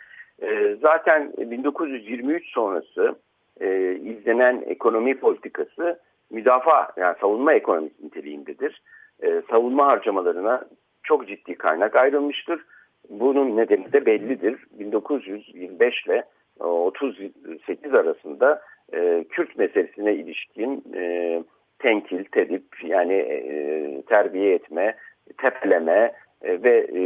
E, 0.41 0.75
zaten 0.81 1.33
1923 1.37 2.53
sonrası 2.53 3.15
e, 3.61 3.95
izlenen 3.95 4.63
ekonomi 4.67 5.19
politikası 5.19 5.99
müdafaa 6.29 6.87
yani 6.97 7.15
savunma 7.21 7.53
ekonomisi 7.53 8.05
niteliğindedir. 8.05 8.81
E, 9.23 9.41
savunma 9.49 9.87
harcamalarına 9.87 10.65
çok 11.03 11.27
ciddi 11.27 11.55
kaynak 11.55 11.95
ayrılmıştır. 11.95 12.61
Bunun 13.09 13.57
nedeni 13.57 13.93
de 13.93 14.05
bellidir. 14.05 14.65
1925 14.71 16.05
ile 16.05 16.23
38 16.59 17.93
arasında 17.93 18.61
e, 18.93 19.25
Kürt 19.29 19.57
meselesine 19.57 20.15
ilişkin 20.15 20.83
e, 20.95 21.43
tenkil, 21.79 22.23
tedip 22.23 22.65
yani 22.83 23.13
e, 23.13 24.01
terbiye 24.01 24.53
etme, 24.53 24.95
tepeleme 25.37 26.13
e, 26.41 26.63
ve 26.63 26.87
e, 26.95 27.03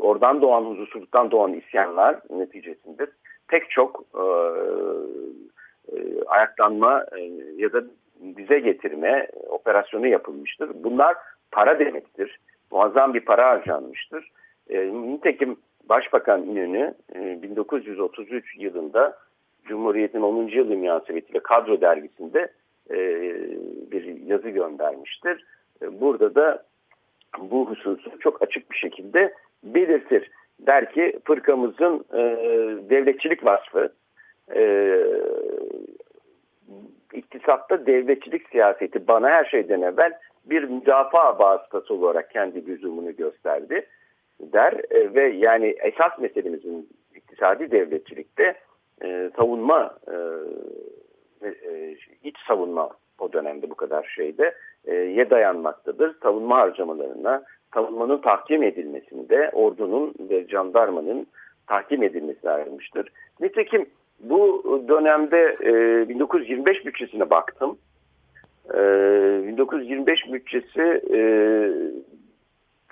oradan 0.00 0.42
doğan 0.42 0.64
huzursuzluktan 0.64 1.30
doğan 1.30 1.52
isyanlar 1.52 2.20
neticesinde 2.30 3.06
pek 3.48 3.70
çok 3.70 4.04
e, 4.14 4.24
e, 5.96 6.24
ayaklanma 6.26 7.04
e, 7.18 7.20
ya 7.56 7.72
da 7.72 7.84
dize 8.36 8.58
getirme 8.58 9.28
operasyonu 9.48 10.06
yapılmıştır. 10.06 10.70
Bunlar 10.74 11.16
para 11.52 11.78
demektir. 11.78 12.40
Muazzam 12.70 13.14
bir 13.14 13.20
para 13.20 13.48
harcanmıştır. 13.48 14.30
E, 14.70 14.92
nitekim 14.92 15.56
Başbakan 15.88 16.42
İnönü 16.42 16.94
e, 17.14 17.42
1933 17.42 18.56
yılında 18.58 19.18
Cumhuriyet'in 19.64 20.20
10. 20.20 20.46
yıl 20.46 20.68
münasebetiyle 20.68 21.40
kadro 21.40 21.80
dergisinde 21.80 22.52
e, 22.90 22.96
bir 23.90 24.26
yazı 24.26 24.48
göndermiştir. 24.48 25.44
E, 25.82 26.00
burada 26.00 26.34
da 26.34 26.64
bu 27.38 27.70
hususu 27.70 28.18
çok 28.18 28.42
açık 28.42 28.70
bir 28.70 28.76
şekilde 28.76 29.34
belirtir. 29.64 30.30
Der 30.58 30.92
ki 30.92 31.18
fırkamızın 31.24 32.04
e, 32.12 32.20
devletçilik 32.90 33.44
vasfı, 33.44 33.92
e, 34.54 34.98
iktisatta 37.12 37.86
devletçilik 37.86 38.48
siyaseti 38.48 39.08
bana 39.08 39.30
her 39.30 39.44
şeyden 39.44 39.80
evvel 39.80 40.12
bir 40.44 40.64
müdafaa 40.64 41.38
vasıtası 41.38 41.94
olarak 41.94 42.30
kendi 42.30 42.66
lüzumunu 42.66 43.16
gösterdi 43.16 43.86
der 44.40 44.72
e, 44.90 45.14
ve 45.14 45.28
yani 45.28 45.66
esas 45.66 46.18
meselemizin 46.18 46.88
iktisadi 47.14 47.70
devletçilikte 47.70 48.54
e, 49.04 49.30
savunma 49.36 49.94
e, 50.08 50.16
e, 51.48 51.96
iç 52.24 52.36
savunma 52.48 52.90
o 53.18 53.32
dönemde 53.32 53.70
bu 53.70 53.74
kadar 53.74 54.12
şeyde 54.16 54.54
e, 54.84 54.94
ye 54.94 55.30
dayanmaktadır. 55.30 56.16
Savunma 56.22 56.56
harcamalarına, 56.56 57.42
savunmanın 57.74 58.18
tahkim 58.18 58.62
edilmesinde 58.62 59.50
ordunun 59.52 60.14
ve 60.30 60.48
jandarmanın 60.48 61.26
tahkim 61.66 62.02
edilmesi 62.02 62.50
ayrılmıştır. 62.50 63.08
Nitekim 63.40 63.86
bu 64.20 64.62
dönemde 64.88 65.56
e, 65.60 66.08
1925 66.08 66.86
bütçesine 66.86 67.30
baktım. 67.30 67.78
E, 68.74 68.78
1925 69.46 70.32
bütçesi 70.32 71.02
e, 71.10 71.20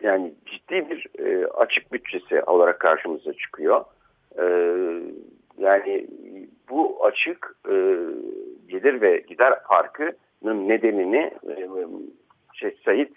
yani 0.03 0.35
ciddi 0.47 0.91
bir 0.91 1.07
e, 1.19 1.47
açık 1.47 1.93
bütçesi 1.93 2.43
olarak 2.43 2.81
karşımıza 2.81 3.33
çıkıyor. 3.33 3.85
E, 4.39 4.45
yani 5.59 6.07
bu 6.71 7.05
açık 7.05 7.57
e, 7.69 7.97
gelir 8.69 9.01
ve 9.01 9.19
gider 9.29 9.55
farkının 9.69 10.69
nedenini 10.69 11.31
şey, 12.55 12.77
Said 12.85 13.09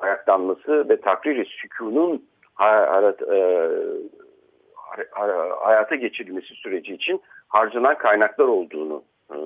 ayaklanması 0.00 0.88
ve 0.88 1.00
takrir 1.00 1.44
sükunun 1.44 2.24
hayat, 2.54 3.20
hayata 5.60 5.94
geçirilmesi 5.94 6.54
süreci 6.54 6.94
için 6.94 7.20
harcanan 7.48 7.98
kaynaklar 7.98 8.44
olduğunu 8.44 9.02
e, 9.30 9.36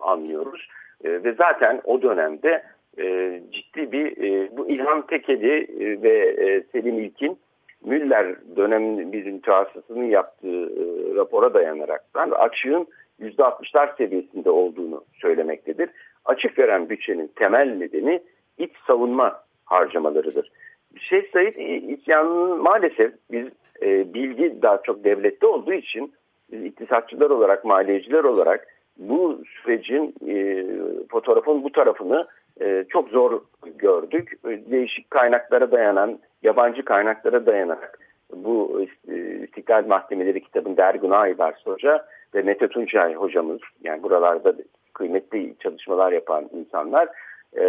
anlıyoruz. 0.00 0.68
E, 1.04 1.24
ve 1.24 1.32
zaten 1.32 1.80
o 1.84 2.02
dönemde 2.02 2.62
e, 2.98 3.40
ciddi 3.52 3.92
bir 3.92 4.22
e, 4.22 4.56
bu 4.56 4.68
İlhan 4.68 5.06
Tekeli 5.06 5.66
e, 5.80 6.02
ve 6.02 6.18
e, 6.18 6.62
Selim 6.72 6.98
İlkin 6.98 7.38
Müller 7.84 8.36
dönem 8.56 9.12
bir 9.12 9.26
mütehassısının 9.26 10.04
yaptığı 10.04 10.64
e, 10.64 11.14
rapora 11.14 11.54
dayanaraktan 11.54 12.30
açığın 12.30 12.86
%60'lar 13.20 13.96
seviyesinde 13.96 14.50
olduğunu 14.50 15.04
söylemektedir. 15.12 15.90
Açık 16.24 16.58
veren 16.58 16.88
bütçenin 16.88 17.30
temel 17.36 17.68
nedeni 17.68 18.22
iç 18.58 18.72
savunma 18.86 19.40
harcamalarıdır. 19.64 20.52
Şeyh 21.00 21.32
Said 21.32 21.54
isyanının 21.88 22.62
maalesef 22.62 23.12
biz 23.30 23.46
e, 23.82 24.14
bilgi 24.14 24.62
daha 24.62 24.82
çok 24.82 25.04
devlette 25.04 25.46
olduğu 25.46 25.72
için 25.72 26.12
biz 26.52 26.64
iktisatçılar 26.64 27.30
olarak, 27.30 27.64
maliyeciler 27.64 28.24
olarak 28.24 28.68
bu 28.98 29.42
sürecin 29.62 30.14
e, 30.28 30.64
fotoğrafın 31.08 31.64
bu 31.64 31.72
tarafını 31.72 32.26
e, 32.60 32.84
çok 32.88 33.08
zor 33.08 33.40
gördük. 33.78 34.38
Değişik 34.44 35.10
kaynaklara 35.10 35.72
dayanan, 35.72 36.18
yabancı 36.42 36.84
kaynaklara 36.84 37.46
dayanarak 37.46 37.98
bu 38.36 38.86
e, 39.08 39.14
İstiklal 39.44 39.86
Mahkemeleri 39.86 40.40
kitabında 40.40 40.84
Ergun 40.84 41.10
Aybars 41.10 41.66
Hoca 41.66 42.06
ve 42.34 42.42
Mete 42.42 42.68
Tuncay 42.68 43.14
hocamız 43.14 43.60
yani 43.84 44.02
buralarda 44.02 44.54
kıymetli 44.92 45.54
çalışmalar 45.58 46.12
yapan 46.12 46.50
insanlar 46.52 47.08
e, 47.56 47.64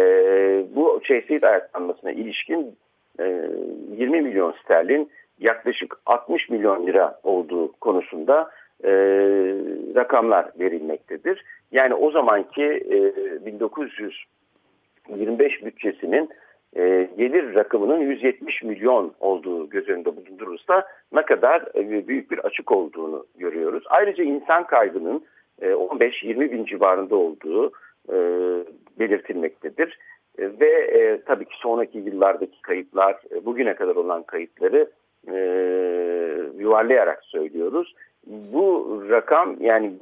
bu 0.74 1.00
şehzit 1.04 1.44
ayaklanmasına 1.44 2.12
ilişkin 2.12 2.76
e, 3.20 3.48
20 3.96 4.22
milyon 4.22 4.54
sterlin 4.64 5.10
yaklaşık 5.38 5.96
60 6.06 6.48
milyon 6.48 6.86
lira 6.86 7.20
olduğu 7.22 7.72
konusunda 7.72 8.50
e, 8.84 8.90
rakamlar 9.94 10.50
verilmektedir. 10.60 11.44
Yani 11.72 11.94
o 11.94 12.10
zamanki 12.10 12.64
e, 12.64 13.12
1925 13.46 15.64
bütçesinin 15.64 16.30
e, 16.76 17.10
gelir 17.18 17.54
rakamının 17.54 18.00
170 18.00 18.62
milyon 18.62 19.14
olduğu 19.20 19.70
göz 19.70 19.88
önünde 19.88 20.16
bulundurursa 20.16 20.86
ne 21.12 21.22
kadar 21.22 21.62
e, 21.74 22.08
büyük 22.08 22.30
bir 22.30 22.38
açık 22.38 22.72
olduğunu 22.72 23.26
görüyoruz. 23.38 23.84
Ayrıca 23.86 24.24
insan 24.24 24.66
kaybının 24.66 25.24
e, 25.62 25.66
15-20 25.66 26.50
bin 26.50 26.64
civarında 26.64 27.16
olduğu 27.16 27.72
e, 28.08 28.16
belirtilmektedir. 28.98 29.98
E, 30.38 30.50
ve 30.60 30.70
e, 30.70 31.20
tabii 31.26 31.44
ki 31.44 31.54
sonraki 31.58 31.98
yıllardaki 31.98 32.62
kayıplar, 32.62 33.16
e, 33.30 33.44
bugüne 33.44 33.74
kadar 33.74 33.96
olan 33.96 34.22
kayıpları 34.22 34.90
e, 35.28 35.36
yuvarlayarak 36.58 37.24
söylüyoruz. 37.24 37.94
Bu 38.26 39.02
rakam 39.08 39.56
yani 39.60 39.92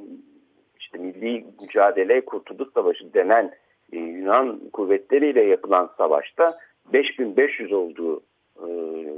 işte 0.79 0.97
milli 0.97 1.45
mücadele 1.61 2.25
Kurtuluş 2.25 2.73
Savaşı 2.73 3.13
denen 3.13 3.51
e, 3.91 3.97
Yunan 3.97 4.59
kuvvetleriyle 4.73 5.43
yapılan 5.43 5.89
savaşta 5.97 6.57
5500 6.93 7.73
olduğu 7.73 8.21
e, 8.57 8.67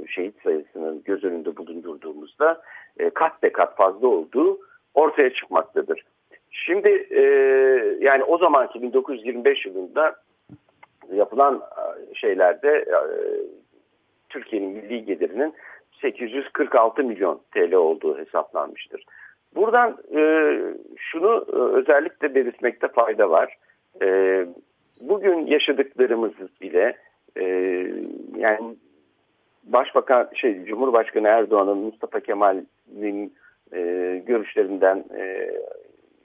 şehit 0.08 0.42
sayısının 0.42 1.02
göz 1.04 1.24
önünde 1.24 1.56
bulundurduğumuzda 1.56 2.62
e, 2.98 3.10
kat 3.10 3.42
be 3.42 3.52
kat 3.52 3.76
fazla 3.76 4.08
olduğu 4.08 4.58
ortaya 4.94 5.30
çıkmaktadır. 5.32 6.04
Şimdi 6.50 7.06
e, 7.10 7.22
yani 8.00 8.24
o 8.24 8.38
zamanki 8.38 8.82
1925 8.82 9.66
yılında 9.66 10.16
yapılan 11.12 11.62
şeylerde 12.14 12.68
e, 12.68 12.98
Türkiye'nin 14.28 14.68
milli 14.68 15.04
gelirinin 15.04 15.54
846 16.00 17.04
milyon 17.04 17.40
TL 17.54 17.72
olduğu 17.72 18.18
hesaplanmıştır. 18.18 19.04
Buradan 19.54 19.98
e, 20.16 20.20
şunu 20.96 21.46
e, 21.52 21.56
özellikle 21.56 22.34
belirtmekte 22.34 22.88
fayda 22.88 23.30
var. 23.30 23.56
E, 24.02 24.46
bugün 25.00 25.46
yaşadıklarımız 25.46 26.32
bile 26.60 26.96
e, 27.36 27.44
yani 28.36 28.76
Başbakan 29.64 30.28
şey 30.34 30.64
Cumhurbaşkanı 30.64 31.28
Erdoğan'ın 31.28 31.78
Mustafa 31.78 32.20
Kemal'in 32.20 33.34
e, 33.72 33.82
görüşlerinden 34.26 35.04
e, 35.18 35.50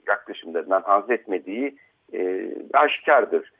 yaklaşımlarından 0.08 0.80
haz 0.80 1.10
etmediği 1.10 1.74
e, 2.14 2.50
aşikardır. 2.72 3.52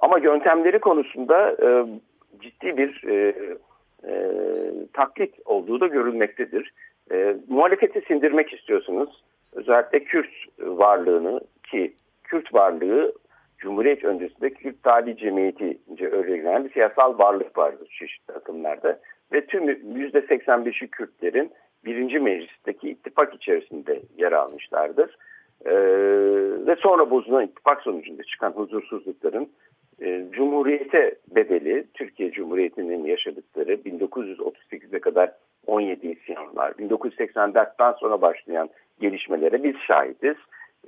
Ama 0.00 0.18
yöntemleri 0.18 0.78
konusunda 0.78 1.50
e, 1.50 1.86
ciddi 2.40 2.76
bir 2.76 3.04
e, 3.08 3.34
e, 4.08 4.32
taklit 4.92 5.34
olduğu 5.44 5.80
da 5.80 5.86
görülmektedir. 5.86 6.72
E, 7.12 7.36
muhalefeti 7.48 8.00
sindirmek 8.08 8.52
istiyorsunuz. 8.52 9.24
Özellikle 9.52 10.04
Kürt 10.04 10.30
varlığını 10.58 11.40
ki 11.70 11.94
Kürt 12.24 12.54
varlığı 12.54 13.12
Cumhuriyet 13.58 14.04
öncesinde 14.04 14.50
Kürt 14.50 14.82
Tali 14.82 15.16
Cemiyeti'nce 15.16 16.08
örgülenen 16.08 16.64
bir 16.64 16.72
siyasal 16.72 17.18
varlık 17.18 17.58
vardır 17.58 17.96
çeşitli 17.98 18.34
akımlarda. 18.34 18.98
Ve 19.32 19.46
tüm 19.46 19.68
%85'i 19.68 20.88
Kürtlerin 20.88 21.52
birinci 21.84 22.18
meclisteki 22.18 22.90
ittifak 22.90 23.34
içerisinde 23.34 24.02
yer 24.16 24.32
almışlardır. 24.32 25.16
Ee, 25.64 25.72
ve 26.66 26.76
sonra 26.76 27.10
bozulan 27.10 27.44
ittifak 27.44 27.82
sonucunda 27.82 28.22
çıkan 28.22 28.50
huzursuzlukların 28.50 29.48
e, 30.02 30.24
Cumhuriyete 30.32 31.14
bedeli, 31.28 31.84
Türkiye 31.94 32.30
Cumhuriyeti'nin 32.30 33.04
yaşadıkları 33.04 33.72
1938'e 33.74 34.98
kadar 34.98 35.32
17 35.66 36.08
isyanlar, 36.08 36.72
1984'ten 36.72 37.92
sonra 37.92 38.22
başlayan 38.22 38.70
gelişmelere 39.00 39.62
biz 39.62 39.76
şahidiz. 39.86 40.36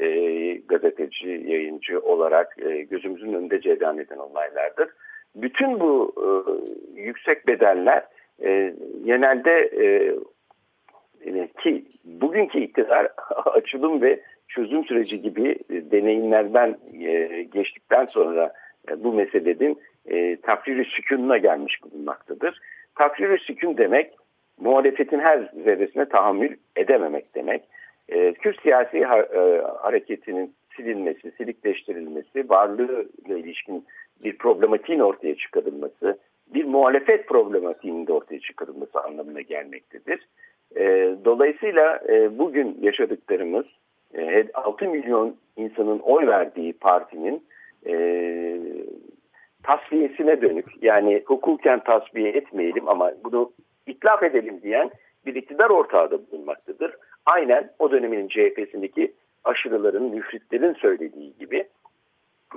E, 0.00 0.08
gazeteci, 0.54 1.28
yayıncı 1.28 2.00
olarak 2.00 2.56
e, 2.58 2.82
gözümüzün 2.82 3.32
önünde 3.32 3.60
cereyan 3.60 3.98
eden 3.98 4.18
olaylardır. 4.18 4.88
Bütün 5.36 5.80
bu 5.80 6.14
e, 6.16 6.28
yüksek 7.00 7.46
bedeller 7.46 8.02
e, 8.44 8.74
genelde 9.04 9.70
e, 9.80 10.16
ki 11.62 11.84
bugünkü 12.04 12.60
iktidar 12.60 13.06
açılım 13.44 14.02
ve 14.02 14.20
çözüm 14.48 14.84
süreci 14.84 15.22
gibi 15.22 15.50
e, 15.70 15.90
deneyimlerden 15.90 16.76
e, 17.00 17.42
geçtikten 17.42 18.06
sonra 18.06 18.44
e, 18.44 18.61
bu 18.96 19.12
meselenin 19.12 19.78
e, 20.06 20.36
takrir-i 20.36 20.84
sükununa 20.84 21.38
gelmiş 21.38 21.82
bulunmaktadır. 21.82 22.60
Takrir-i 22.94 23.38
sükun 23.38 23.76
demek 23.76 24.14
muhalefetin 24.60 25.20
her 25.20 25.52
zerresine 25.64 26.08
tahammül 26.08 26.56
edememek 26.76 27.34
demek. 27.34 27.62
E, 28.08 28.32
Kürt 28.32 28.62
siyasi 28.62 29.04
ha, 29.04 29.18
e, 29.18 29.62
hareketinin 29.82 30.54
silinmesi, 30.76 31.30
silikleştirilmesi, 31.30 32.48
varlığıyla 32.48 33.38
ilişkin 33.38 33.86
bir 34.24 34.38
problematiğin 34.38 35.00
ortaya 35.00 35.36
çıkarılması, 35.36 36.18
bir 36.54 36.64
muhalefet 36.64 37.28
problematiğinin 37.28 38.06
de 38.06 38.12
ortaya 38.12 38.40
çıkarılması 38.40 39.00
anlamına 39.00 39.40
gelmektedir. 39.40 40.28
E, 40.76 41.14
dolayısıyla 41.24 42.00
e, 42.08 42.38
bugün 42.38 42.78
yaşadıklarımız 42.80 43.66
e, 44.14 44.46
6 44.54 44.88
milyon 44.88 45.36
insanın 45.56 45.98
oy 45.98 46.26
verdiği 46.26 46.72
partinin 46.72 47.42
e, 47.86 47.94
tasfiyesine 49.62 50.42
dönük 50.42 50.66
yani 50.82 51.22
hukuken 51.26 51.84
tasfiye 51.84 52.30
etmeyelim 52.30 52.88
ama 52.88 53.12
bunu 53.24 53.52
itlaf 53.86 54.22
edelim 54.22 54.62
diyen 54.62 54.90
bir 55.26 55.34
iktidar 55.34 55.70
ortağı 55.70 56.10
da 56.10 56.18
bulunmaktadır. 56.30 56.96
Aynen 57.26 57.70
o 57.78 57.90
dönemin 57.90 58.28
CHP'sindeki 58.28 59.12
aşırıların, 59.44 60.02
müfritlerin 60.02 60.74
söylediği 60.74 61.36
gibi. 61.38 61.64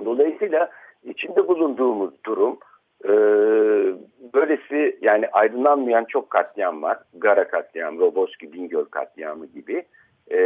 Dolayısıyla 0.04 0.70
içinde 1.04 1.48
bulunduğumuz 1.48 2.24
durum 2.24 2.58
e, 3.04 3.10
böylesi 4.34 4.98
yani 5.02 5.28
aydınlanmayan 5.28 6.04
çok 6.04 6.30
katliam 6.30 6.82
var. 6.82 6.98
Gara 7.14 7.48
katliamı, 7.48 8.00
Roboski, 8.00 8.52
Bingöl 8.52 8.84
katliamı 8.84 9.46
gibi. 9.46 9.84
E, 10.30 10.38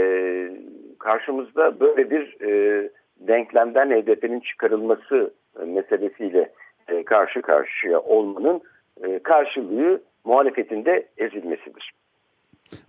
karşımızda 0.98 1.80
böyle 1.80 2.10
bir 2.10 2.40
e, 2.40 2.90
denklemden 3.20 3.90
HDP'nin 3.90 4.40
çıkarılması 4.40 5.34
meselesiyle 5.66 6.52
e, 6.88 7.04
karşı 7.04 7.42
karşıya 7.42 8.00
olmanın 8.00 8.60
e, 9.04 9.18
karşılığı 9.18 10.02
muhalefetinde 10.24 11.08
ezilmesidir. 11.16 11.92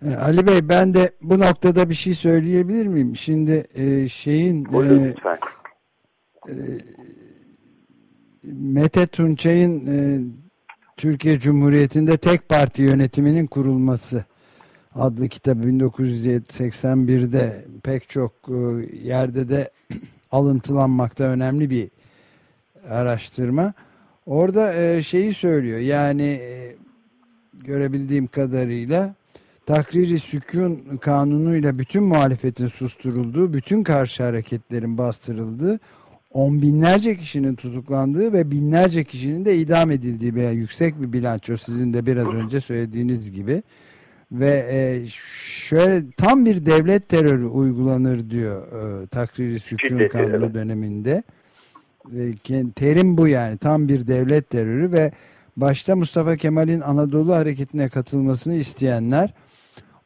E, 0.04 0.16
Ali 0.16 0.46
Bey 0.46 0.68
ben 0.68 0.94
de 0.94 1.10
bu 1.22 1.40
noktada 1.40 1.88
bir 1.88 1.94
şey 1.94 2.14
söyleyebilir 2.14 2.86
miyim? 2.86 3.16
Şimdi 3.16 3.64
e, 3.74 4.08
şeyin 4.08 4.72
Buyurun 4.72 5.04
e, 5.04 5.08
lütfen. 5.08 5.38
E, 6.48 6.54
Mete 8.52 9.06
Tunçay'ın 9.06 9.86
e, 9.86 10.20
Türkiye 10.96 11.38
Cumhuriyeti'nde 11.38 12.16
tek 12.16 12.48
parti 12.48 12.82
yönetiminin 12.82 13.46
kurulması 13.46 14.24
adlı 14.94 15.28
kitabı 15.28 15.62
1981'de 15.62 17.64
pek 17.84 18.08
çok 18.08 18.32
e, 18.48 18.56
yerde 19.08 19.48
de 19.48 19.70
alıntılanmakta 20.32 21.24
önemli 21.24 21.70
bir 21.70 21.88
araştırma. 22.88 23.72
Orada 24.26 24.74
e, 24.74 25.02
şeyi 25.02 25.34
söylüyor 25.34 25.78
yani 25.78 26.22
e, 26.22 26.76
görebildiğim 27.54 28.26
kadarıyla 28.26 29.14
takriri 29.66 30.18
sükun 30.18 30.96
kanunuyla 31.00 31.78
bütün 31.78 32.02
muhalefetin 32.02 32.68
susturulduğu, 32.68 33.52
bütün 33.52 33.82
karşı 33.82 34.22
hareketlerin 34.22 34.98
bastırıldığı, 34.98 35.80
on 36.32 36.62
binlerce 36.62 37.16
kişinin 37.16 37.54
tutuklandığı 37.54 38.32
ve 38.32 38.50
binlerce 38.50 39.04
kişinin 39.04 39.44
de 39.44 39.56
idam 39.56 39.90
edildiği 39.90 40.34
veya 40.34 40.50
yüksek 40.50 41.02
bir 41.02 41.12
bilanço 41.12 41.56
sizin 41.56 41.92
de 41.94 42.06
biraz 42.06 42.26
önce 42.26 42.60
söylediğiniz 42.60 43.32
gibi 43.32 43.62
ve 44.32 44.66
e, 44.70 45.08
şöyle 45.68 46.10
tam 46.10 46.46
bir 46.46 46.66
devlet 46.66 47.08
terörü 47.08 47.46
uygulanır 47.46 48.30
diyor 48.30 48.66
e, 48.66 49.06
takriri 49.06 49.60
sükun 49.60 50.08
kanunu 50.08 50.54
döneminde. 50.54 51.22
E, 52.16 52.68
terim 52.74 53.18
bu 53.18 53.28
yani 53.28 53.58
tam 53.58 53.88
bir 53.88 54.06
devlet 54.06 54.50
terörü 54.50 54.92
ve 54.92 55.12
başta 55.56 55.96
Mustafa 55.96 56.36
Kemal'in 56.36 56.80
Anadolu 56.80 57.34
hareketine 57.34 57.88
katılmasını 57.88 58.54
isteyenler 58.54 59.34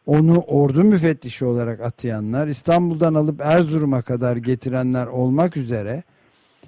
onu 0.07 0.41
ordu 0.41 0.85
müfettişi 0.85 1.45
olarak 1.45 1.81
atayanlar 1.81 2.47
İstanbul'dan 2.47 3.15
alıp 3.15 3.41
Erzurum'a 3.41 4.03
kadar 4.03 4.37
getirenler 4.37 5.07
olmak 5.07 5.57
üzere 5.57 6.03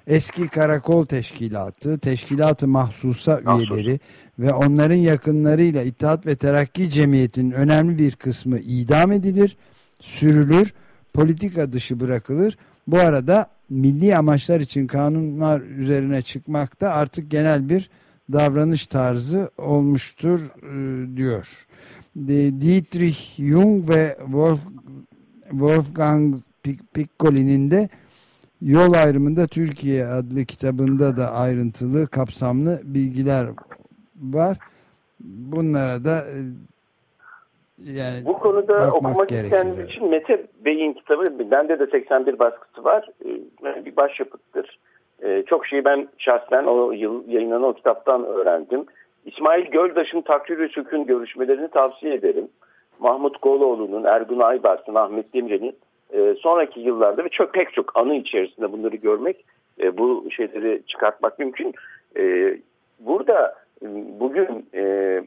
eski 0.09 0.47
karakol 0.47 1.05
teşkilatı, 1.05 1.99
teşkilatı 1.99 2.67
mahsusa 2.67 3.41
Mahsus. 3.43 3.69
üyeleri 3.69 3.99
ve 4.39 4.53
onların 4.53 4.95
yakınlarıyla 4.95 5.83
İttihat 5.83 6.25
ve 6.25 6.35
Terakki 6.35 6.89
Cemiyeti'nin 6.89 7.51
önemli 7.51 7.97
bir 7.97 8.15
kısmı 8.15 8.59
idam 8.59 9.11
edilir, 9.11 9.57
sürülür, 9.99 10.73
politika 11.13 11.71
dışı 11.73 11.99
bırakılır. 11.99 12.57
Bu 12.87 12.99
arada 12.99 13.49
milli 13.69 14.15
amaçlar 14.17 14.59
için 14.59 14.87
kanunlar 14.87 15.61
üzerine 15.61 16.21
çıkmak 16.21 16.81
da 16.81 16.93
artık 16.93 17.31
genel 17.31 17.69
bir 17.69 17.89
davranış 18.31 18.87
tarzı 18.87 19.51
olmuştur 19.57 20.39
e, 20.39 21.17
diyor. 21.17 21.47
Dietrich 22.61 23.19
Jung 23.37 23.89
ve 23.89 24.17
Wolf, 24.19 24.59
Wolfgang 25.49 26.35
Piccoli'nin 26.93 27.71
de 27.71 27.89
Yol 28.61 28.93
ayrımında 28.93 29.47
Türkiye 29.47 30.05
adlı 30.05 30.45
kitabında 30.45 31.17
da 31.17 31.31
ayrıntılı, 31.31 32.07
kapsamlı 32.07 32.79
bilgiler 32.83 33.45
var. 34.21 34.57
Bunlara 35.19 36.03
da 36.03 36.17
e, 36.17 36.37
yani 37.83 38.25
bu 38.25 38.33
konuda 38.33 38.91
okumak 38.91 39.31
isteyenler 39.31 39.83
için 39.83 40.09
Mete 40.09 40.45
Bey'in 40.65 40.93
kitabı, 40.93 41.51
bende 41.51 41.79
de 41.79 41.87
81 41.87 42.39
baskısı 42.39 42.83
var. 42.83 43.09
E, 43.25 43.85
bir 43.85 43.95
başyapıttır. 43.95 44.79
E, 45.23 45.43
çok 45.47 45.67
şeyi 45.67 45.85
ben 45.85 46.07
şahsen 46.17 46.63
o 46.63 46.91
yıl 46.91 47.27
yayınlanan 47.27 47.63
o 47.63 47.73
kitaptan 47.73 48.23
öğrendim. 48.23 48.85
İsmail 49.25 49.65
Göldaş'ın 49.65 50.21
takdir 50.21 50.69
sükun 50.69 51.05
görüşmelerini 51.05 51.67
tavsiye 51.67 52.13
ederim. 52.13 52.47
Mahmut 52.99 53.41
Goloğlu'nun, 53.41 54.03
Ergun 54.03 54.39
Aybars'ın, 54.39 54.95
Ahmet 54.95 55.33
Demirel'in 55.33 55.75
e, 56.13 56.35
sonraki 56.39 56.79
yıllarda 56.79 57.25
ve 57.25 57.29
çok 57.29 57.53
pek 57.53 57.73
çok 57.73 57.97
anı 57.97 58.15
içerisinde 58.15 58.71
bunları 58.71 58.95
görmek, 58.95 59.45
e, 59.81 59.97
bu 59.97 60.31
şeyleri 60.31 60.81
çıkartmak 60.87 61.39
mümkün. 61.39 61.73
E, 62.17 62.57
burada 62.99 63.55
e, 63.81 63.87
bugün 64.19 64.69
e, 64.73 65.21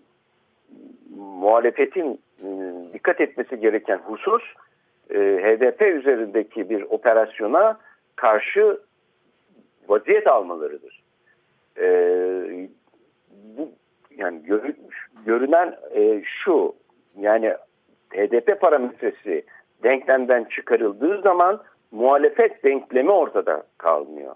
muhalefetin 1.16 2.20
e, 2.44 2.48
dikkat 2.92 3.20
etmesi 3.20 3.60
gereken 3.60 3.98
husus 3.98 4.42
e, 5.10 5.18
HDP 5.18 5.82
üzerindeki 5.82 6.70
bir 6.70 6.82
operasyona 6.82 7.78
karşı 8.16 8.80
vaziyet 9.88 10.26
almalarıdır. 10.26 11.02
E, 11.78 11.86
bu 13.56 13.68
yani 14.16 14.42
gör, 14.44 14.62
görünen 15.26 15.76
e, 15.94 16.22
şu 16.24 16.74
yani 17.20 17.54
HDP 18.10 18.60
parametresi 18.60 19.44
denklemden 19.82 20.44
çıkarıldığı 20.44 21.20
zaman 21.22 21.62
muhalefet 21.90 22.64
denklemi 22.64 23.10
ortada 23.10 23.62
kalmıyor. 23.78 24.34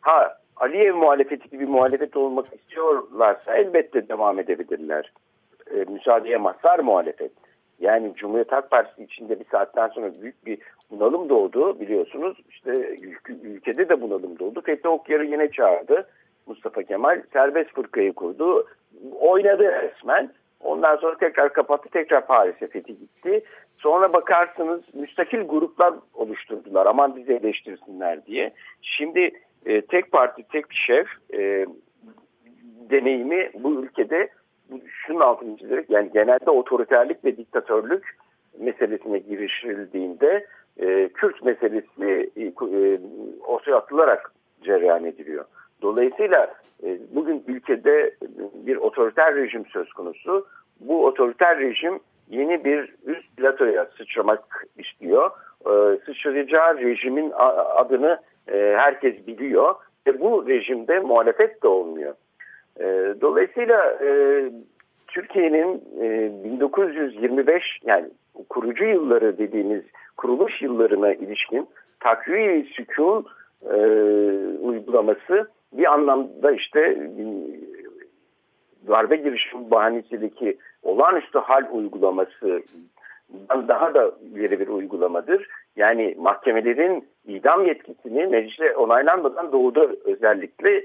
Ha 0.00 0.36
Aliyev 0.56 0.94
muhalefeti 0.94 1.50
gibi 1.50 1.66
muhalefet 1.66 2.16
olmak 2.16 2.54
istiyorlarsa 2.54 3.56
elbette 3.56 4.08
devam 4.08 4.38
edebilirler. 4.38 5.12
E, 5.70 5.74
müsaadeye 5.74 6.36
mazhar 6.36 6.78
muhalefet. 6.78 7.32
Yani 7.80 8.14
Cumhuriyet 8.14 8.52
Halk 8.52 8.70
Partisi 8.70 9.04
içinde 9.04 9.40
bir 9.40 9.44
saatten 9.44 9.88
sonra 9.88 10.12
büyük 10.22 10.46
bir 10.46 10.58
bunalım 10.90 11.28
doğdu 11.28 11.80
biliyorsunuz. 11.80 12.36
İşte 12.50 12.70
ülkede 13.42 13.88
de 13.88 14.00
bunalım 14.00 14.38
doğdu. 14.38 14.60
Fethi 14.60 14.88
Okyar'ı 14.88 15.24
yine 15.24 15.50
çağırdı. 15.50 16.06
Mustafa 16.46 16.82
Kemal 16.82 17.22
serbest 17.32 17.70
fırkayı 17.70 18.12
kurdu. 18.12 18.66
Oynadı 19.20 19.82
resmen. 19.82 20.30
Ondan 20.60 20.96
sonra 20.96 21.16
tekrar 21.16 21.52
kapattı. 21.52 21.88
Tekrar 21.88 22.26
Paris'e 22.26 22.66
Fethi 22.66 22.98
gitti. 22.98 23.44
Sonra 23.78 24.12
bakarsınız 24.12 24.80
müstakil 24.94 25.42
gruplar 25.42 25.94
oluşturdular. 26.14 26.86
Aman 26.86 27.16
bizi 27.16 27.32
eleştirsinler 27.32 28.26
diye. 28.26 28.52
Şimdi 28.82 29.30
e, 29.66 29.80
tek 29.80 30.12
parti, 30.12 30.42
tek 30.52 30.64
şef 30.72 31.06
e, 31.34 31.66
deneyimi 32.90 33.50
bu 33.54 33.82
ülkede 33.82 34.28
şunun 34.86 35.20
altını 35.20 35.56
çizerek 35.56 35.90
yani 35.90 36.10
genelde 36.14 36.50
otoriterlik 36.50 37.24
ve 37.24 37.36
diktatörlük 37.36 38.16
meselesine 38.58 39.18
girişildiğinde 39.18 40.46
e, 40.80 41.08
Kürt 41.08 41.44
meselesi 41.44 42.30
e, 42.36 42.42
e, 42.42 42.98
ortaya 43.46 43.76
atılarak 43.76 44.32
cereyan 44.62 45.04
ediliyor. 45.04 45.44
Dolayısıyla 45.82 46.54
e, 46.84 46.98
bugün 47.14 47.44
ülkede 47.48 48.14
bir 48.54 48.76
otoriter 48.76 49.34
rejim 49.34 49.66
söz 49.66 49.92
konusu. 49.92 50.46
Bu 50.80 51.06
otoriter 51.06 51.58
rejim 51.58 52.00
yeni 52.28 52.64
bir 52.64 52.94
üst 53.06 53.36
platoya 53.36 53.86
sıçramak 53.96 54.66
istiyor. 54.78 55.30
E, 55.66 55.98
sıçrayacağı 56.06 56.78
rejimin 56.78 57.32
adını 57.76 58.18
e, 58.52 58.74
herkes 58.78 59.26
biliyor 59.26 59.74
ve 60.06 60.20
bu 60.20 60.48
rejimde 60.48 60.98
muhalefet 60.98 61.62
de 61.62 61.68
olmuyor. 61.68 62.14
E, 62.80 63.14
dolayısıyla 63.20 63.98
e, 64.04 64.08
Türkiye'nin 65.08 65.82
e, 66.00 66.30
1925 66.44 67.62
yani 67.84 68.06
kurucu 68.48 68.84
yılları 68.84 69.38
dediğimiz 69.38 69.82
kuruluş 70.16 70.62
yıllarına 70.62 71.12
ilişkin 71.12 71.68
takviye 72.00 72.64
sükun 72.64 73.26
e, 73.62 73.76
uygulaması 74.60 75.48
bir 75.72 75.92
anlamda 75.92 76.52
işte 76.52 77.10
darbe 78.88 79.16
girişimi 79.16 79.70
bahanesiyle 79.70 80.56
olağanüstü 80.82 81.38
hal 81.38 81.64
uygulaması 81.72 82.62
daha 83.68 83.94
da 83.94 84.12
ileri 84.34 84.60
bir 84.60 84.68
uygulamadır. 84.68 85.48
Yani 85.76 86.14
mahkemelerin 86.18 87.08
idam 87.26 87.66
yetkisini 87.66 88.26
meclise 88.26 88.76
onaylanmadan 88.76 89.52
doğuda 89.52 89.88
özellikle 90.04 90.84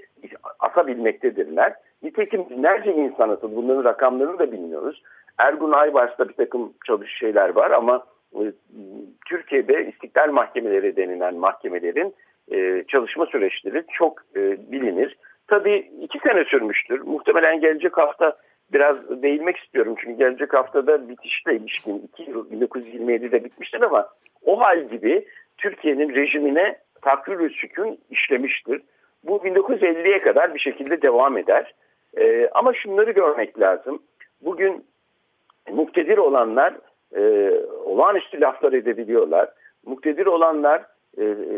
atabilmektedirler. 0.59 1.73
Nitekim 2.03 2.49
binlerce 2.49 2.93
insan 2.93 3.29
atıldı. 3.29 3.55
Bunların 3.55 3.83
rakamlarını 3.83 4.39
da 4.39 4.51
bilmiyoruz. 4.51 5.03
Ergun 5.37 5.71
Aybars'ta 5.71 6.29
bir 6.29 6.33
takım 6.33 6.73
çalış 6.87 7.17
şeyler 7.19 7.49
var 7.49 7.71
ama 7.71 8.05
e, 8.35 8.51
Türkiye'de 9.25 9.87
istiklal 9.87 10.31
mahkemeleri 10.31 10.95
denilen 10.95 11.35
mahkemelerin 11.35 12.15
e, 12.51 12.83
çalışma 12.87 13.25
süreçleri 13.25 13.83
çok 13.93 14.21
e, 14.35 14.71
bilinir. 14.71 15.17
Tabii 15.51 15.91
iki 16.01 16.19
sene 16.19 16.43
sürmüştür. 16.43 17.01
Muhtemelen 17.01 17.59
gelecek 17.59 17.97
hafta 17.97 18.37
biraz 18.73 19.21
değinmek 19.23 19.57
istiyorum. 19.57 19.95
Çünkü 20.01 20.17
gelecek 20.17 20.53
haftada 20.53 21.09
bitişle 21.09 21.55
ilişkin 21.55 22.09
2 22.13 22.31
yıl 22.31 22.51
1927'de 22.51 23.43
bitmiştir 23.43 23.81
ama 23.81 24.09
o 24.45 24.59
hal 24.61 24.89
gibi 24.89 25.25
Türkiye'nin 25.57 26.15
rejimine 26.15 26.77
takvir 27.01 27.49
sükun 27.49 27.97
işlemiştir. 28.09 28.81
Bu 29.23 29.37
1950'ye 29.37 30.21
kadar 30.21 30.53
bir 30.53 30.59
şekilde 30.59 31.01
devam 31.01 31.37
eder. 31.37 31.73
E, 32.17 32.49
ama 32.49 32.73
şunları 32.73 33.11
görmek 33.11 33.59
lazım. 33.59 34.01
Bugün 34.41 34.85
muktedir 35.71 36.17
olanlar 36.17 36.73
e, 37.15 37.51
olağanüstü 37.85 38.41
laflar 38.41 38.73
edebiliyorlar. 38.73 39.49
Muktedir 39.85 40.25
olanlar 40.25 40.85
e, 41.17 41.23
e, 41.23 41.57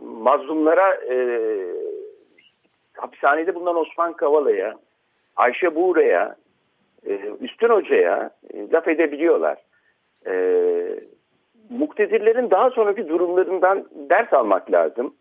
mazlumlara 0.00 0.94
e, 0.94 1.16
hapishanede 2.94 3.54
bulunan 3.54 3.76
Osman 3.76 4.12
Kavala'ya, 4.12 4.74
Ayşe 5.36 5.74
Buğra'ya, 5.74 6.36
e, 7.06 7.20
Üstün 7.40 7.68
Hoca'ya 7.68 8.30
e, 8.54 8.70
laf 8.70 8.88
edebiliyorlar. 8.88 9.58
E, 10.26 10.34
muktedirlerin 11.70 12.50
daha 12.50 12.70
sonraki 12.70 13.08
durumlarından 13.08 13.84
ders 14.10 14.32
almak 14.32 14.72
lazım. 14.72 15.14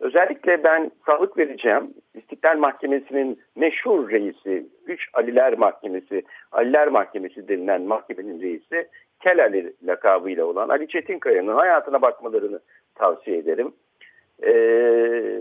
Özellikle 0.00 0.64
ben 0.64 0.90
sağlık 1.06 1.38
vereceğim. 1.38 1.94
İstiklal 2.14 2.58
Mahkemesi'nin 2.58 3.40
meşhur 3.56 4.10
reisi, 4.10 4.66
3 4.86 5.08
Aliler 5.14 5.58
Mahkemesi, 5.58 6.22
Aliler 6.52 6.88
Mahkemesi 6.88 7.48
denilen 7.48 7.82
mahkemenin 7.82 8.40
reisi 8.40 8.88
Kel 9.20 9.42
Ali 9.42 9.74
lakabıyla 9.86 10.44
olan 10.44 10.68
Ali 10.68 10.88
Çetinkaya'nın 10.88 11.54
hayatına 11.54 12.02
bakmalarını 12.02 12.60
tavsiye 12.94 13.38
ederim. 13.38 13.72
Ee, 14.42 15.40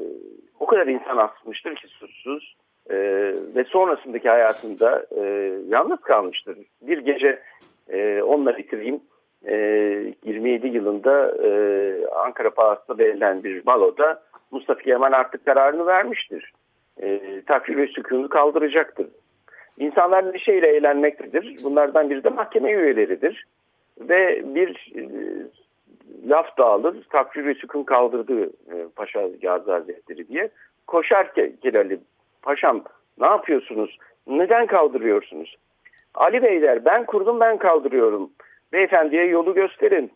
o 0.59 0.65
kadar 0.65 0.87
insan 0.87 1.17
asmıştır 1.17 1.75
ki 1.75 1.87
suçsuz 1.87 2.55
ee, 2.89 2.95
ve 3.55 3.63
sonrasındaki 3.63 4.29
hayatında 4.29 5.05
e, 5.17 5.51
yalnız 5.67 6.01
kalmıştır. 6.01 6.57
Bir 6.81 6.97
gece 6.97 7.39
e, 7.89 8.21
onunla 8.21 8.57
bitireyim. 8.57 8.99
E, 9.47 9.55
27 10.25 10.67
yılında 10.67 11.35
e, 11.43 11.49
Ankara 12.07 12.49
Palas'ta 12.49 12.97
verilen 12.97 13.43
bir 13.43 13.65
baloda 13.65 14.23
Mustafa 14.51 14.81
Kemal 14.81 15.13
artık 15.13 15.45
kararını 15.45 15.85
vermiştir. 15.85 16.53
E, 17.01 17.41
takvir 17.47 17.77
ve 17.77 17.87
sükunu 17.87 18.29
kaldıracaktır. 18.29 19.07
İnsanlar 19.77 20.33
bir 20.33 20.39
şeyle 20.39 20.67
eğlenmektedir. 20.67 21.63
Bunlardan 21.63 22.09
biri 22.09 22.23
de 22.23 22.29
mahkeme 22.29 22.71
üyeleridir. 22.71 23.45
Ve 23.99 24.55
bir 24.55 24.93
e, 24.95 25.01
laf 26.29 26.57
dağılır, 26.57 27.03
takvir 27.09 27.45
ve 27.45 27.53
sükun 27.53 27.83
kaldırdı 27.83 28.43
e, 28.45 28.75
Paşa 28.95 29.27
Gazi 29.41 29.71
Hazretleri 29.71 30.27
diye. 30.27 30.49
Koşar 30.87 31.33
Kelali, 31.33 31.99
paşam 32.41 32.83
ne 33.19 33.25
yapıyorsunuz, 33.25 33.97
neden 34.27 34.65
kaldırıyorsunuz? 34.65 35.55
Ali 36.13 36.43
Beyler 36.43 36.85
ben 36.85 37.05
kurdum 37.05 37.39
ben 37.39 37.57
kaldırıyorum. 37.57 38.29
Beyefendiye 38.73 39.25
yolu 39.25 39.53
gösterin. 39.53 40.11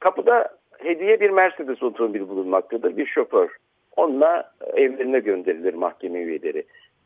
Kapıda 0.00 0.48
hediye 0.78 1.20
bir 1.20 1.30
Mercedes 1.30 1.82
otomobili 1.82 2.28
bulunmaktadır, 2.28 2.96
bir 2.96 3.06
şoför. 3.06 3.56
Onunla 3.96 4.52
evlerine 4.74 5.18
gönderilir 5.18 5.74
mahkeme 5.74 6.18
üyeleri. 6.18 6.64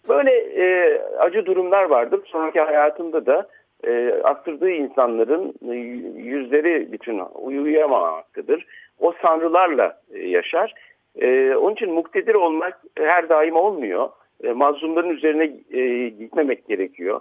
Böyle 0.09 0.30
e, 0.33 0.98
acı 1.18 1.46
durumlar 1.46 1.85
vardır. 1.85 2.20
Sonraki 2.26 2.61
hayatında 2.61 3.26
da 3.26 3.48
e, 3.86 4.22
astırdığı 4.24 4.70
insanların 4.70 5.54
e, 5.70 5.74
yüzleri 6.20 6.92
bütün 6.92 7.22
uyuyamamaktadır. 7.34 8.66
O 9.00 9.12
sanrılarla 9.22 10.00
e, 10.14 10.28
yaşar. 10.28 10.74
E, 11.20 11.54
onun 11.54 11.72
için 11.72 11.92
muktedir 11.92 12.34
olmak 12.34 12.80
her 12.98 13.28
daim 13.28 13.56
olmuyor. 13.56 14.08
E, 14.44 14.52
mazlumların 14.52 15.08
üzerine 15.10 15.50
e, 15.70 16.08
gitmemek 16.08 16.68
gerekiyor. 16.68 17.20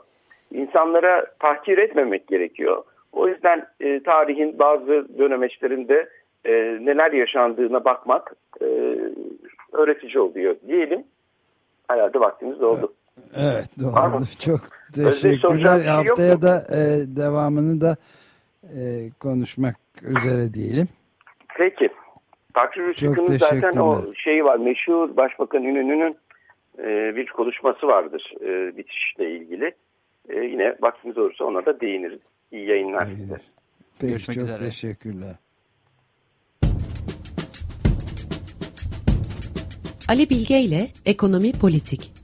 İnsanlara 0.51 1.25
tahkir 1.39 1.77
etmemek 1.77 2.27
gerekiyor. 2.27 2.83
O 3.13 3.27
yüzden 3.27 3.65
e, 3.79 4.03
tarihin 4.03 4.59
bazı 4.59 5.17
dönemeçlerinde 5.17 6.09
e, 6.45 6.51
neler 6.81 7.11
yaşandığına 7.11 7.85
bakmak 7.85 8.33
e, 8.61 8.65
öğretici 9.73 10.19
oluyor 10.19 10.55
diyelim. 10.67 11.03
Herhalde 11.87 12.19
vaktimiz 12.19 12.61
oldu. 12.61 12.85
Evet 12.85 12.98
doğru. 13.81 14.23
Çok 14.39 14.61
teşekkürler. 14.93 15.79
Şey 15.79 15.87
Haftaya 15.87 16.41
da 16.41 16.67
e, 16.69 16.77
devamını 17.15 17.81
da 17.81 17.97
e, 18.63 19.09
konuşmak 19.19 19.75
üzere 20.01 20.53
diyelim. 20.53 20.87
Peki. 21.57 21.89
Takdir 22.53 22.81
Rüstik'in 22.81 23.37
zaten 23.37 23.75
o 23.75 24.13
şeyi 24.13 24.43
var. 24.43 24.57
Meşhur 24.57 25.17
Başbakan 25.17 25.63
İnönü'nün 25.63 26.17
e, 26.79 27.15
bir 27.15 27.25
konuşması 27.27 27.87
vardır 27.87 28.33
e, 28.41 28.77
bitişle 28.77 29.31
ilgili. 29.31 29.71
E, 30.29 30.35
yine 30.39 30.75
vaktimiz 30.81 31.17
olursa 31.17 31.45
ona 31.45 31.65
da 31.65 31.79
değiniriz. 31.81 32.19
İyi 32.51 32.67
yayınlar 32.67 33.05
size. 33.05 33.37
Peki, 33.99 34.11
Görüşmek 34.11 34.35
çok 34.35 34.43
üzere. 34.43 34.59
teşekkürler. 34.59 35.35
Ali 40.09 40.29
Bilge 40.29 40.59
ile 40.59 40.87
Ekonomi 41.05 41.51
Politik 41.61 42.18